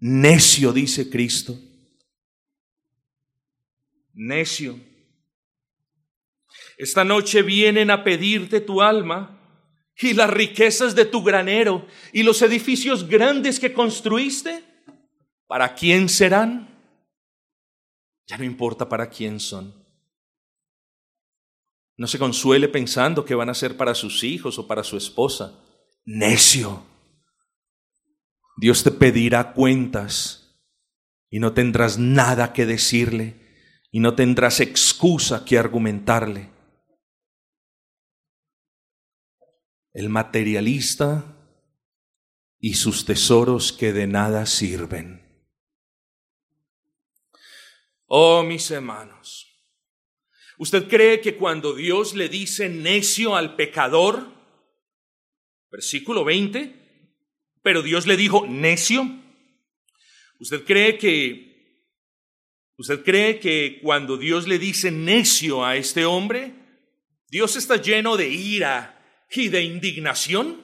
Necio, 0.00 0.72
dice 0.72 1.08
Cristo. 1.08 1.58
Necio. 4.12 4.78
Esta 6.76 7.04
noche 7.04 7.42
vienen 7.42 7.90
a 7.90 8.02
pedirte 8.02 8.60
tu 8.60 8.82
alma 8.82 9.40
y 9.98 10.14
las 10.14 10.30
riquezas 10.30 10.94
de 10.94 11.04
tu 11.04 11.22
granero 11.22 11.86
y 12.12 12.22
los 12.22 12.42
edificios 12.42 13.08
grandes 13.08 13.60
que 13.60 13.72
construiste. 13.72 14.64
¿Para 15.46 15.74
quién 15.74 16.08
serán? 16.08 16.73
Ya 18.26 18.38
no 18.38 18.44
importa 18.44 18.88
para 18.88 19.08
quién 19.08 19.38
son. 19.40 19.74
No 21.96 22.06
se 22.06 22.18
consuele 22.18 22.68
pensando 22.68 23.24
que 23.24 23.34
van 23.34 23.50
a 23.50 23.54
ser 23.54 23.76
para 23.76 23.94
sus 23.94 24.24
hijos 24.24 24.58
o 24.58 24.66
para 24.66 24.82
su 24.82 24.96
esposa. 24.96 25.60
Necio. 26.04 26.84
Dios 28.56 28.82
te 28.82 28.90
pedirá 28.90 29.52
cuentas 29.52 30.60
y 31.30 31.38
no 31.38 31.52
tendrás 31.52 31.98
nada 31.98 32.52
que 32.52 32.66
decirle 32.66 33.44
y 33.90 34.00
no 34.00 34.14
tendrás 34.14 34.60
excusa 34.60 35.44
que 35.44 35.58
argumentarle. 35.58 36.50
El 39.92 40.08
materialista 40.08 41.36
y 42.58 42.74
sus 42.74 43.04
tesoros 43.04 43.72
que 43.72 43.92
de 43.92 44.06
nada 44.06 44.46
sirven. 44.46 45.23
Oh, 48.06 48.42
mis 48.42 48.70
hermanos, 48.70 49.46
¿usted 50.58 50.88
cree 50.88 51.20
que 51.20 51.36
cuando 51.36 51.74
Dios 51.74 52.14
le 52.14 52.28
dice 52.28 52.68
necio 52.68 53.34
al 53.34 53.56
pecador, 53.56 54.34
versículo 55.74 56.24
20, 56.24 56.84
pero 57.64 57.82
Dios 57.82 58.06
le 58.06 58.16
dijo 58.16 58.46
necio. 58.46 59.10
¿Usted 60.38 60.64
cree 60.64 60.98
que 60.98 61.80
usted 62.76 63.02
cree 63.02 63.40
que 63.40 63.80
cuando 63.82 64.16
Dios 64.16 64.46
le 64.46 64.60
dice 64.60 64.92
necio 64.92 65.64
a 65.64 65.74
este 65.74 66.04
hombre, 66.04 66.54
Dios 67.28 67.56
está 67.56 67.76
lleno 67.76 68.16
de 68.16 68.28
ira 68.28 69.26
y 69.30 69.48
de 69.48 69.62
indignación? 69.62 70.62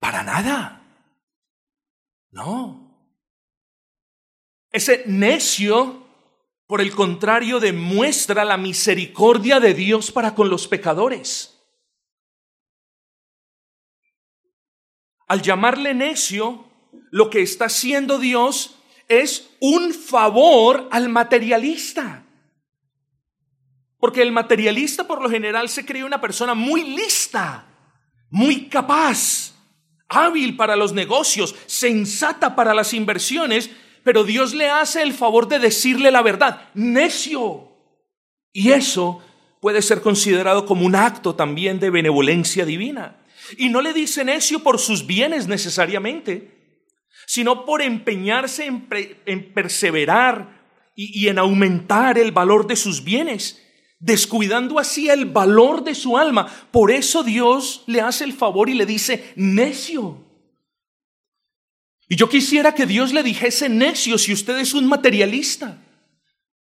Para 0.00 0.22
nada. 0.22 0.82
No. 2.30 2.85
Ese 4.76 5.04
necio, 5.06 6.06
por 6.66 6.82
el 6.82 6.94
contrario, 6.94 7.60
demuestra 7.60 8.44
la 8.44 8.58
misericordia 8.58 9.58
de 9.58 9.72
Dios 9.72 10.12
para 10.12 10.34
con 10.34 10.50
los 10.50 10.68
pecadores. 10.68 11.58
Al 15.28 15.40
llamarle 15.40 15.94
necio, 15.94 16.66
lo 17.10 17.30
que 17.30 17.40
está 17.40 17.64
haciendo 17.64 18.18
Dios 18.18 18.76
es 19.08 19.48
un 19.60 19.94
favor 19.94 20.90
al 20.92 21.08
materialista. 21.08 22.26
Porque 23.98 24.20
el 24.20 24.30
materialista 24.30 25.08
por 25.08 25.22
lo 25.22 25.30
general 25.30 25.70
se 25.70 25.86
cree 25.86 26.04
una 26.04 26.20
persona 26.20 26.52
muy 26.52 26.84
lista, 26.84 27.64
muy 28.28 28.68
capaz, 28.68 29.54
hábil 30.06 30.54
para 30.54 30.76
los 30.76 30.92
negocios, 30.92 31.54
sensata 31.64 32.54
para 32.54 32.74
las 32.74 32.92
inversiones, 32.92 33.70
pero 34.06 34.22
Dios 34.22 34.54
le 34.54 34.70
hace 34.70 35.02
el 35.02 35.12
favor 35.12 35.48
de 35.48 35.58
decirle 35.58 36.12
la 36.12 36.22
verdad, 36.22 36.68
necio. 36.74 37.72
Y 38.52 38.70
eso 38.70 39.20
puede 39.60 39.82
ser 39.82 40.00
considerado 40.00 40.64
como 40.64 40.86
un 40.86 40.94
acto 40.94 41.34
también 41.34 41.80
de 41.80 41.90
benevolencia 41.90 42.64
divina. 42.64 43.16
Y 43.58 43.68
no 43.68 43.80
le 43.80 43.92
dice 43.92 44.24
necio 44.24 44.60
por 44.60 44.78
sus 44.78 45.08
bienes 45.08 45.48
necesariamente, 45.48 46.52
sino 47.26 47.64
por 47.64 47.82
empeñarse 47.82 48.66
en, 48.66 49.52
perseverar 49.52 50.62
y, 50.94 51.26
en 51.26 51.40
aumentar 51.40 52.16
el 52.16 52.30
valor 52.30 52.68
de 52.68 52.76
sus 52.76 53.02
bienes, 53.02 53.60
descuidando 53.98 54.78
así 54.78 55.10
el 55.10 55.24
valor 55.24 55.82
de 55.82 55.96
su 55.96 56.16
alma. 56.16 56.46
Por 56.70 56.92
eso 56.92 57.24
Dios 57.24 57.82
le 57.88 58.02
hace 58.02 58.22
el 58.22 58.34
favor 58.34 58.68
y 58.68 58.74
le 58.74 58.86
dice 58.86 59.32
necio. 59.34 60.25
Y 62.08 62.16
yo 62.16 62.28
quisiera 62.28 62.74
que 62.74 62.86
Dios 62.86 63.12
le 63.12 63.22
dijese 63.22 63.68
necio 63.68 64.18
si 64.18 64.32
usted 64.32 64.58
es 64.58 64.74
un 64.74 64.86
materialista. 64.86 65.82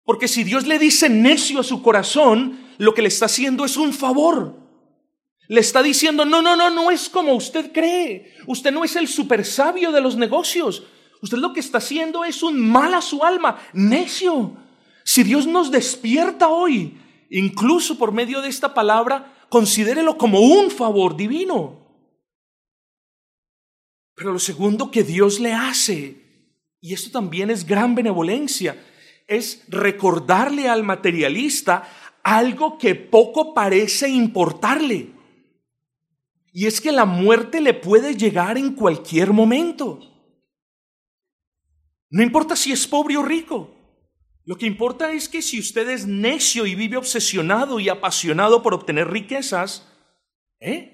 Porque 0.05 0.29
si 0.29 0.45
Dios 0.45 0.67
le 0.67 0.79
dice 0.79 1.09
necio 1.09 1.61
a 1.61 1.65
su 1.65 1.83
corazón, 1.83 2.59
lo 2.79 2.95
que 2.95 3.03
le 3.03 3.09
está 3.09 3.27
haciendo 3.27 3.65
es 3.65 3.77
un 3.77 3.93
favor. 3.93 4.57
Le 5.49 5.61
está 5.61 5.83
diciendo, 5.83 6.25
no, 6.25 6.41
no, 6.41 6.57
no, 6.57 6.71
no 6.71 6.91
es 6.91 7.09
como 7.09 7.35
usted 7.35 7.73
cree. 7.73 8.35
Usted 8.47 8.73
no 8.73 8.85
es 8.85 8.97
el 8.97 9.09
super 9.09 9.45
sabio 9.45 9.93
de 9.93 10.01
los 10.01 10.17
negocios. 10.17 10.85
Usted 11.21 11.39
lo 11.39 11.53
que 11.53 11.61
está 11.61 11.79
haciendo 11.79 12.25
es 12.25 12.43
un 12.43 12.59
mal 12.59 12.95
a 12.95 13.03
su 13.03 13.23
alma, 13.25 13.59
necio. 13.73 14.57
Si 15.05 15.23
Dios 15.23 15.47
nos 15.47 15.71
despierta 15.71 16.49
hoy, 16.49 16.99
incluso 17.31 17.99
por 17.99 18.13
medio 18.13 18.41
de 18.41 18.49
esta 18.49 18.73
palabra, 18.73 19.35
considérelo 19.51 20.17
como 20.17 20.41
un 20.41 20.71
favor 20.71 21.17
divino. 21.17 21.84
Pero 24.15 24.33
lo 24.33 24.39
segundo 24.39 24.91
que 24.91 25.03
Dios 25.03 25.41
le 25.41 25.53
hace, 25.53 26.17
y 26.81 26.95
esto 26.95 27.11
también 27.11 27.51
es 27.51 27.67
gran 27.67 27.95
benevolencia, 27.95 28.77
es 29.27 29.65
recordarle 29.69 30.69
al 30.69 30.83
materialista 30.83 31.89
algo 32.23 32.79
que 32.79 32.95
poco 32.95 33.55
parece 33.55 34.09
importarle. 34.09 35.13
Y 36.53 36.67
es 36.67 36.81
que 36.81 36.93
la 36.93 37.05
muerte 37.05 37.61
le 37.61 37.75
puede 37.75 38.15
llegar 38.15 38.57
en 38.57 38.75
cualquier 38.75 39.33
momento. 39.33 39.99
No 42.11 42.23
importa 42.23 42.55
si 42.55 42.71
es 42.71 42.87
pobre 42.87 43.17
o 43.17 43.23
rico. 43.25 43.75
Lo 44.45 44.57
que 44.57 44.67
importa 44.67 45.13
es 45.13 45.29
que 45.29 45.43
si 45.43 45.59
usted 45.59 45.89
es 45.89 46.07
necio 46.07 46.67
y 46.67 46.75
vive 46.75 46.97
obsesionado 46.97 47.81
y 47.81 47.89
apasionado 47.89 48.63
por 48.63 48.75
obtener 48.75 49.11
riquezas, 49.11 49.89
¿eh? 50.61 50.91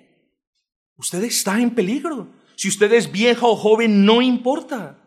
Usted 0.96 1.24
está 1.24 1.60
en 1.60 1.74
peligro. 1.74 2.39
Si 2.60 2.68
usted 2.68 2.92
es 2.92 3.10
vieja 3.10 3.46
o 3.46 3.56
joven, 3.56 4.04
no 4.04 4.20
importa. 4.20 5.02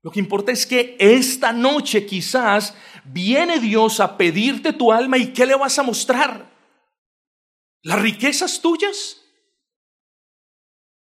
Lo 0.00 0.12
que 0.12 0.20
importa 0.20 0.52
es 0.52 0.64
que 0.64 0.96
esta 1.00 1.52
noche 1.52 2.06
quizás 2.06 2.72
viene 3.04 3.58
Dios 3.58 3.98
a 3.98 4.16
pedirte 4.16 4.72
tu 4.72 4.92
alma 4.92 5.18
y 5.18 5.32
¿qué 5.32 5.44
le 5.44 5.56
vas 5.56 5.76
a 5.76 5.82
mostrar? 5.82 6.48
¿Las 7.82 8.00
riquezas 8.00 8.60
tuyas? 8.60 9.20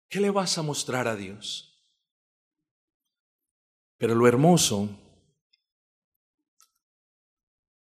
¿Qué 0.09 0.19
le 0.19 0.29
vas 0.29 0.59
a 0.59 0.61
mostrar 0.61 1.07
a 1.07 1.15
Dios? 1.15 1.83
Pero 3.97 4.13
lo 4.13 4.27
hermoso 4.27 4.89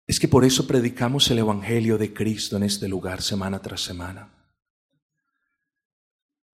es 0.06 0.20
que 0.20 0.28
por 0.28 0.44
eso 0.44 0.68
predicamos 0.68 1.28
el 1.32 1.40
Evangelio 1.40 1.98
de 1.98 2.14
Cristo 2.14 2.56
en 2.56 2.62
este 2.62 2.86
lugar 2.86 3.20
semana 3.20 3.60
tras 3.60 3.80
semana. 3.80 4.39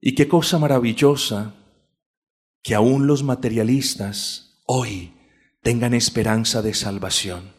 Y 0.00 0.14
qué 0.14 0.28
cosa 0.28 0.58
maravillosa 0.58 1.54
que 2.62 2.74
aún 2.74 3.06
los 3.06 3.22
materialistas 3.22 4.62
hoy 4.66 5.14
tengan 5.62 5.94
esperanza 5.94 6.62
de 6.62 6.74
salvación. 6.74 7.52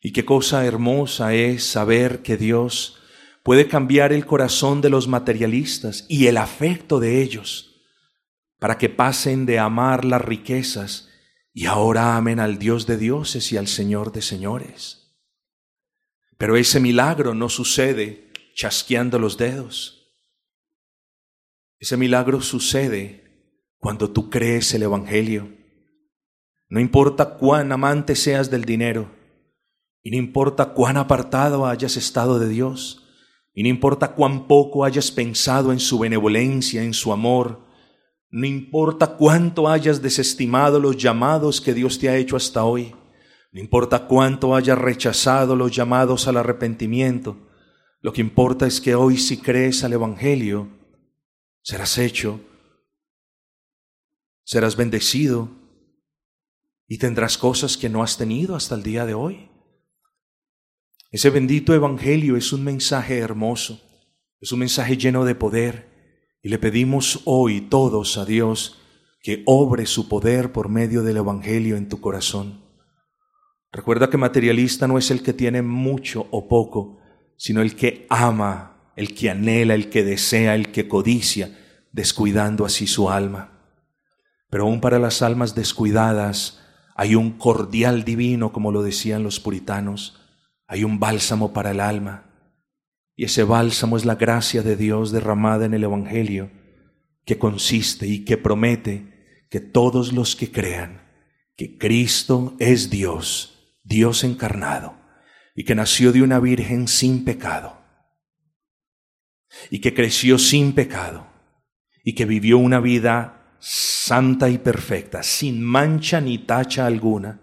Y 0.00 0.12
qué 0.12 0.24
cosa 0.24 0.64
hermosa 0.64 1.34
es 1.34 1.64
saber 1.64 2.22
que 2.22 2.36
Dios 2.36 2.98
puede 3.42 3.68
cambiar 3.68 4.12
el 4.12 4.26
corazón 4.26 4.80
de 4.80 4.90
los 4.90 5.08
materialistas 5.08 6.04
y 6.08 6.26
el 6.26 6.36
afecto 6.36 7.00
de 7.00 7.22
ellos 7.22 7.82
para 8.58 8.78
que 8.78 8.88
pasen 8.88 9.46
de 9.46 9.58
amar 9.58 10.04
las 10.04 10.22
riquezas 10.22 11.08
y 11.52 11.66
ahora 11.66 12.16
amen 12.16 12.40
al 12.40 12.58
Dios 12.58 12.86
de 12.86 12.96
dioses 12.96 13.50
y 13.52 13.56
al 13.56 13.66
Señor 13.66 14.12
de 14.12 14.22
señores. 14.22 15.16
Pero 16.36 16.56
ese 16.56 16.78
milagro 16.78 17.34
no 17.34 17.48
sucede 17.48 18.32
chasqueando 18.54 19.18
los 19.18 19.38
dedos. 19.38 19.97
Ese 21.80 21.96
milagro 21.96 22.40
sucede 22.40 23.24
cuando 23.78 24.10
tú 24.10 24.30
crees 24.30 24.74
el 24.74 24.82
Evangelio. 24.82 25.48
No 26.68 26.80
importa 26.80 27.36
cuán 27.36 27.70
amante 27.70 28.16
seas 28.16 28.50
del 28.50 28.64
dinero, 28.64 29.10
y 30.02 30.10
no 30.10 30.16
importa 30.16 30.74
cuán 30.74 30.96
apartado 30.96 31.66
hayas 31.66 31.96
estado 31.96 32.40
de 32.40 32.48
Dios, 32.48 33.04
y 33.54 33.62
no 33.62 33.68
importa 33.68 34.12
cuán 34.14 34.48
poco 34.48 34.84
hayas 34.84 35.12
pensado 35.12 35.72
en 35.72 35.78
su 35.78 36.00
benevolencia, 36.00 36.82
en 36.82 36.94
su 36.94 37.12
amor, 37.12 37.60
no 38.30 38.46
importa 38.46 39.16
cuánto 39.16 39.68
hayas 39.68 40.02
desestimado 40.02 40.80
los 40.80 40.96
llamados 40.96 41.60
que 41.60 41.74
Dios 41.74 41.98
te 41.98 42.08
ha 42.08 42.16
hecho 42.16 42.36
hasta 42.36 42.64
hoy, 42.64 42.94
no 43.52 43.60
importa 43.60 44.06
cuánto 44.06 44.54
hayas 44.54 44.78
rechazado 44.78 45.56
los 45.56 45.70
llamados 45.70 46.26
al 46.26 46.36
arrepentimiento, 46.36 47.36
lo 48.00 48.12
que 48.12 48.20
importa 48.20 48.66
es 48.66 48.80
que 48.80 48.94
hoy 48.94 49.16
si 49.16 49.38
crees 49.38 49.84
al 49.84 49.92
Evangelio, 49.92 50.77
serás 51.62 51.98
hecho, 51.98 52.40
serás 54.44 54.76
bendecido 54.76 55.50
y 56.86 56.98
tendrás 56.98 57.36
cosas 57.36 57.76
que 57.76 57.88
no 57.88 58.02
has 58.02 58.16
tenido 58.16 58.56
hasta 58.56 58.74
el 58.74 58.82
día 58.82 59.04
de 59.04 59.14
hoy. 59.14 59.50
Ese 61.10 61.30
bendito 61.30 61.74
Evangelio 61.74 62.36
es 62.36 62.52
un 62.52 62.64
mensaje 62.64 63.18
hermoso, 63.18 63.80
es 64.40 64.52
un 64.52 64.60
mensaje 64.60 64.96
lleno 64.96 65.24
de 65.24 65.34
poder, 65.34 65.88
y 66.42 66.48
le 66.48 66.58
pedimos 66.58 67.22
hoy 67.24 67.62
todos 67.62 68.16
a 68.18 68.24
Dios 68.24 68.80
que 69.20 69.42
obre 69.46 69.86
su 69.86 70.08
poder 70.08 70.52
por 70.52 70.68
medio 70.68 71.02
del 71.02 71.16
Evangelio 71.16 71.76
en 71.76 71.88
tu 71.88 72.00
corazón. 72.00 72.64
Recuerda 73.72 74.08
que 74.08 74.16
materialista 74.16 74.86
no 74.86 74.96
es 74.96 75.10
el 75.10 75.22
que 75.22 75.32
tiene 75.32 75.62
mucho 75.62 76.26
o 76.30 76.48
poco, 76.48 77.00
sino 77.36 77.60
el 77.60 77.76
que 77.76 78.06
ama, 78.08 78.77
el 78.98 79.14
que 79.14 79.30
anhela, 79.30 79.74
el 79.74 79.90
que 79.90 80.02
desea, 80.02 80.56
el 80.56 80.72
que 80.72 80.88
codicia, 80.88 81.56
descuidando 81.92 82.64
así 82.66 82.88
su 82.88 83.10
alma. 83.10 83.52
Pero 84.50 84.64
aún 84.64 84.80
para 84.80 84.98
las 84.98 85.22
almas 85.22 85.54
descuidadas 85.54 86.60
hay 86.96 87.14
un 87.14 87.38
cordial 87.38 88.02
divino, 88.02 88.52
como 88.52 88.72
lo 88.72 88.82
decían 88.82 89.22
los 89.22 89.38
puritanos, 89.38 90.20
hay 90.66 90.82
un 90.82 90.98
bálsamo 90.98 91.52
para 91.52 91.70
el 91.70 91.78
alma. 91.78 92.24
Y 93.14 93.26
ese 93.26 93.44
bálsamo 93.44 93.96
es 93.96 94.04
la 94.04 94.16
gracia 94.16 94.62
de 94.62 94.74
Dios 94.74 95.12
derramada 95.12 95.64
en 95.66 95.74
el 95.74 95.84
Evangelio, 95.84 96.50
que 97.24 97.38
consiste 97.38 98.08
y 98.08 98.24
que 98.24 98.36
promete 98.36 99.46
que 99.48 99.60
todos 99.60 100.12
los 100.12 100.34
que 100.34 100.50
crean 100.50 101.06
que 101.56 101.78
Cristo 101.78 102.56
es 102.58 102.90
Dios, 102.90 103.78
Dios 103.84 104.24
encarnado, 104.24 104.96
y 105.54 105.62
que 105.62 105.76
nació 105.76 106.10
de 106.10 106.22
una 106.22 106.40
virgen 106.40 106.88
sin 106.88 107.24
pecado, 107.24 107.77
y 109.70 109.80
que 109.80 109.94
creció 109.94 110.38
sin 110.38 110.72
pecado, 110.72 111.26
y 112.04 112.14
que 112.14 112.24
vivió 112.24 112.58
una 112.58 112.80
vida 112.80 113.56
santa 113.60 114.48
y 114.48 114.58
perfecta, 114.58 115.22
sin 115.22 115.62
mancha 115.62 116.20
ni 116.20 116.38
tacha 116.38 116.86
alguna, 116.86 117.40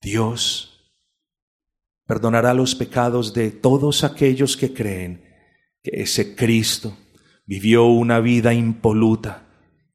Dios 0.00 0.94
perdonará 2.06 2.54
los 2.54 2.74
pecados 2.74 3.34
de 3.34 3.50
todos 3.50 4.04
aquellos 4.04 4.56
que 4.56 4.72
creen 4.72 5.24
que 5.82 6.02
ese 6.02 6.34
Cristo 6.34 6.96
vivió 7.44 7.84
una 7.84 8.20
vida 8.20 8.54
impoluta 8.54 9.48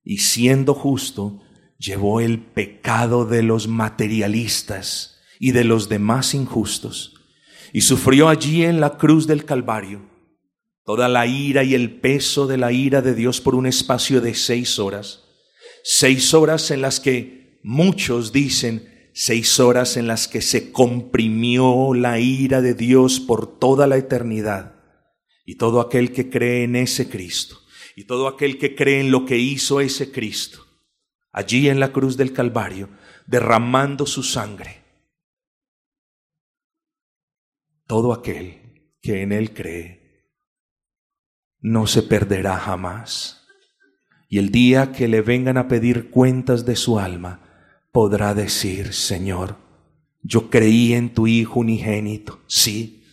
y 0.04 0.18
siendo 0.18 0.74
justo, 0.74 1.42
llevó 1.78 2.20
el 2.20 2.40
pecado 2.40 3.26
de 3.26 3.42
los 3.42 3.68
materialistas 3.68 5.22
y 5.40 5.52
de 5.52 5.64
los 5.64 5.90
demás 5.90 6.34
injustos, 6.34 7.16
y 7.72 7.82
sufrió 7.82 8.30
allí 8.30 8.64
en 8.64 8.80
la 8.80 8.98
cruz 8.98 9.28
del 9.28 9.46
Calvario 9.46 10.13
toda 10.86 11.08
la 11.08 11.26
ira 11.26 11.64
y 11.64 11.76
el 11.76 12.00
peso 12.00 12.48
de 12.48 12.58
la 12.58 12.72
ira 12.72 13.02
de 13.02 13.16
Dios 13.16 13.42
por 13.42 13.56
un 13.56 13.66
espacio 13.66 14.22
de 14.22 14.34
seis 14.34 14.80
horas, 14.80 15.24
seis 15.84 16.34
horas 16.34 16.72
en 16.72 16.82
las 16.82 17.00
que 17.00 17.60
muchos 17.64 18.32
dicen 18.32 18.94
seis 19.14 19.60
horas 19.60 19.96
en 19.96 20.08
las 20.08 20.28
que 20.28 20.42
se 20.42 20.72
comprimió 20.72 21.94
la 21.94 22.20
ira 22.20 22.62
de 22.62 22.74
Dios 22.74 23.20
por 23.20 23.60
toda 23.60 23.88
la 23.88 23.98
eternidad. 23.98 24.74
Y 25.46 25.56
todo 25.56 25.82
aquel 25.82 26.12
que 26.12 26.30
cree 26.30 26.64
en 26.64 26.76
ese 26.76 27.10
Cristo, 27.10 27.60
y 27.96 28.06
todo 28.06 28.28
aquel 28.28 28.58
que 28.58 28.76
cree 28.76 29.02
en 29.02 29.12
lo 29.12 29.26
que 29.26 29.38
hizo 29.38 29.82
ese 29.82 30.12
Cristo, 30.12 30.66
allí 31.32 31.68
en 31.68 31.82
la 31.82 31.92
cruz 31.92 32.16
del 32.16 32.32
Calvario, 32.32 32.90
derramando 33.28 34.06
su 34.06 34.24
sangre, 34.24 34.84
todo 37.88 38.14
aquel 38.14 38.96
que 39.02 39.22
en 39.22 39.34
Él 39.34 39.54
cree, 39.54 40.03
no 41.64 41.88
se 41.88 42.04
perderá 42.04 42.58
jamás. 42.58 43.48
Y 44.30 44.38
el 44.38 44.50
día 44.50 44.92
que 44.92 45.08
le 45.08 45.22
vengan 45.22 45.58
a 45.58 45.68
pedir 45.68 46.10
cuentas 46.10 46.66
de 46.66 46.76
su 46.76 47.00
alma, 47.00 47.40
podrá 47.92 48.34
decir, 48.34 48.94
Señor, 48.94 49.56
yo 50.22 50.50
creí 50.50 50.94
en 50.94 51.14
tu 51.14 51.26
Hijo 51.26 51.62
unigénito, 51.62 52.42
sí. 52.48 53.06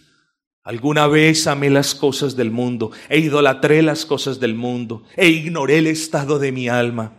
Alguna 0.64 1.06
vez 1.06 1.46
amé 1.46 1.70
las 1.70 1.94
cosas 1.94 2.36
del 2.36 2.50
mundo 2.50 2.90
e 3.08 3.20
idolatré 3.20 3.82
las 3.82 4.04
cosas 4.04 4.40
del 4.40 4.54
mundo 4.54 5.04
e 5.16 5.28
ignoré 5.28 5.78
el 5.78 5.86
estado 5.86 6.38
de 6.38 6.52
mi 6.52 6.68
alma. 6.68 7.16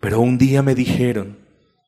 Pero 0.00 0.20
un 0.20 0.38
día 0.38 0.62
me 0.62 0.74
dijeron 0.74 1.38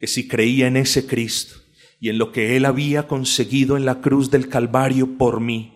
que 0.00 0.06
si 0.06 0.26
creía 0.28 0.66
en 0.66 0.76
ese 0.76 1.06
Cristo 1.06 1.56
y 2.00 2.08
en 2.08 2.18
lo 2.18 2.32
que 2.32 2.56
Él 2.56 2.64
había 2.64 3.06
conseguido 3.06 3.76
en 3.76 3.84
la 3.84 4.00
cruz 4.00 4.30
del 4.30 4.48
Calvario 4.48 5.16
por 5.16 5.40
mí, 5.40 5.75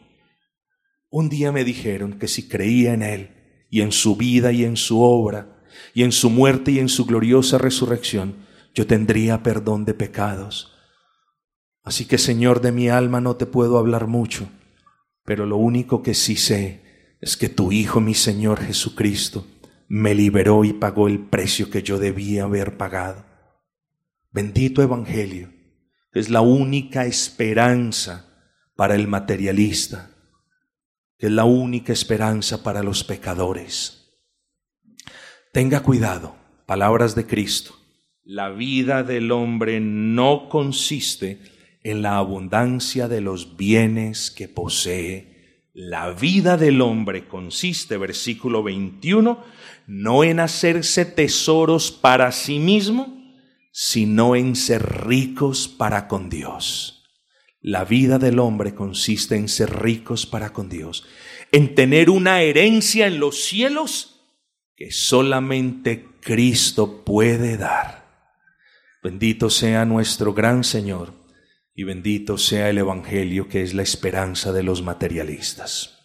un 1.11 1.29
día 1.29 1.53
me 1.53 1.65
dijeron 1.65 2.19
que 2.19 2.29
si 2.29 2.49
creía 2.49 2.95
en 2.95 3.03
Él 3.03 3.31
y 3.69 3.83
en 3.83 3.93
su 3.93 4.17
vida 4.17 4.53
y 4.53 4.65
en 4.65 4.77
su 4.77 5.03
obra 5.03 5.63
y 5.93 6.05
en 6.05 6.13
su 6.13 6.31
muerte 6.31 6.71
y 6.73 6.79
en 6.79 6.89
su 6.89 7.05
gloriosa 7.05 7.59
resurrección, 7.59 8.47
yo 8.75 8.87
tendría 8.87 9.43
perdón 9.43 9.85
de 9.85 9.95
pecados. 9.95 10.73
Así 11.83 12.05
que 12.05 12.19
Señor 12.19 12.61
de 12.61 12.73
mi 12.73 12.89
alma 12.89 13.21
no 13.21 13.37
te 13.37 13.47
puedo 13.47 13.79
hablar 13.79 14.07
mucho, 14.07 14.49
pero 15.25 15.47
lo 15.47 15.57
único 15.57 16.03
que 16.03 16.15
sí 16.15 16.37
sé 16.37 17.17
es 17.21 17.37
que 17.37 17.49
tu 17.49 17.73
Hijo, 17.73 18.01
mi 18.01 18.15
Señor 18.15 18.61
Jesucristo, 18.61 19.47
me 19.89 20.15
liberó 20.15 20.65
y 20.65 20.73
pagó 20.73 21.09
el 21.09 21.19
precio 21.19 21.71
que 21.71 21.83
yo 21.83 21.99
debía 21.99 22.45
haber 22.45 22.77
pagado. 22.77 23.27
Bendito 24.31 24.83
Evangelio, 24.83 25.53
es 26.13 26.31
la 26.31 26.41
única 26.41 27.07
esperanza 27.07 28.27
para 28.77 28.95
el 28.95 29.09
materialista, 29.09 30.10
es 31.21 31.31
la 31.31 31.45
única 31.45 31.93
esperanza 31.93 32.63
para 32.63 32.83
los 32.83 33.05
pecadores. 33.05 34.09
Tenga 35.53 35.83
cuidado, 35.83 36.35
palabras 36.65 37.15
de 37.15 37.27
Cristo. 37.27 37.75
La 38.25 38.49
vida 38.49 39.03
del 39.03 39.31
hombre 39.31 39.81
no 39.81 40.49
consiste 40.49 41.41
en 41.83 42.01
la 42.01 42.17
abundancia 42.17 43.07
de 43.07 43.21
los 43.21 43.57
bienes 43.57 44.31
que 44.31 44.49
posee. 44.49 45.69
La 45.75 46.11
vida 46.11 46.57
del 46.57 46.81
hombre 46.81 47.29
consiste, 47.29 47.99
versículo 47.99 48.63
21, 48.63 49.45
no 49.87 50.25
en 50.25 50.41
hacerse 50.41 51.05
tesoros 51.05 51.93
para 51.93 52.33
sí 52.33 52.59
mismo, 52.59 53.21
sino 53.73 54.37
en 54.37 54.57
ser 54.57 55.07
ricos 55.07 55.69
para 55.69 56.09
con 56.09 56.31
Dios. 56.31 57.00
La 57.61 57.85
vida 57.85 58.19
del 58.19 58.39
hombre 58.39 58.75
consiste 58.75 59.37
en 59.37 59.49
ser 59.49 59.83
ricos 59.83 60.27
para 60.27 60.53
con 60.53 60.69
Dios, 60.69 61.07
en 61.53 61.75
tener 61.75 62.09
una 62.09 62.41
herencia 62.43 63.07
en 63.07 63.21
los 63.21 63.45
cielos 63.45 64.23
que 64.77 64.91
solamente 64.91 66.07
Cristo 66.23 67.05
puede 67.05 67.59
dar. 67.59 68.01
Bendito 69.03 69.51
sea 69.51 69.85
nuestro 69.85 70.33
gran 70.33 70.65
Señor 70.65 71.13
y 71.75 71.85
bendito 71.85 72.39
sea 72.39 72.71
el 72.71 72.79
Evangelio 72.79 73.49
que 73.49 73.63
es 73.63 73.75
la 73.75 73.83
esperanza 73.83 74.53
de 74.53 74.63
los 74.63 74.83
materialistas. 74.83 76.00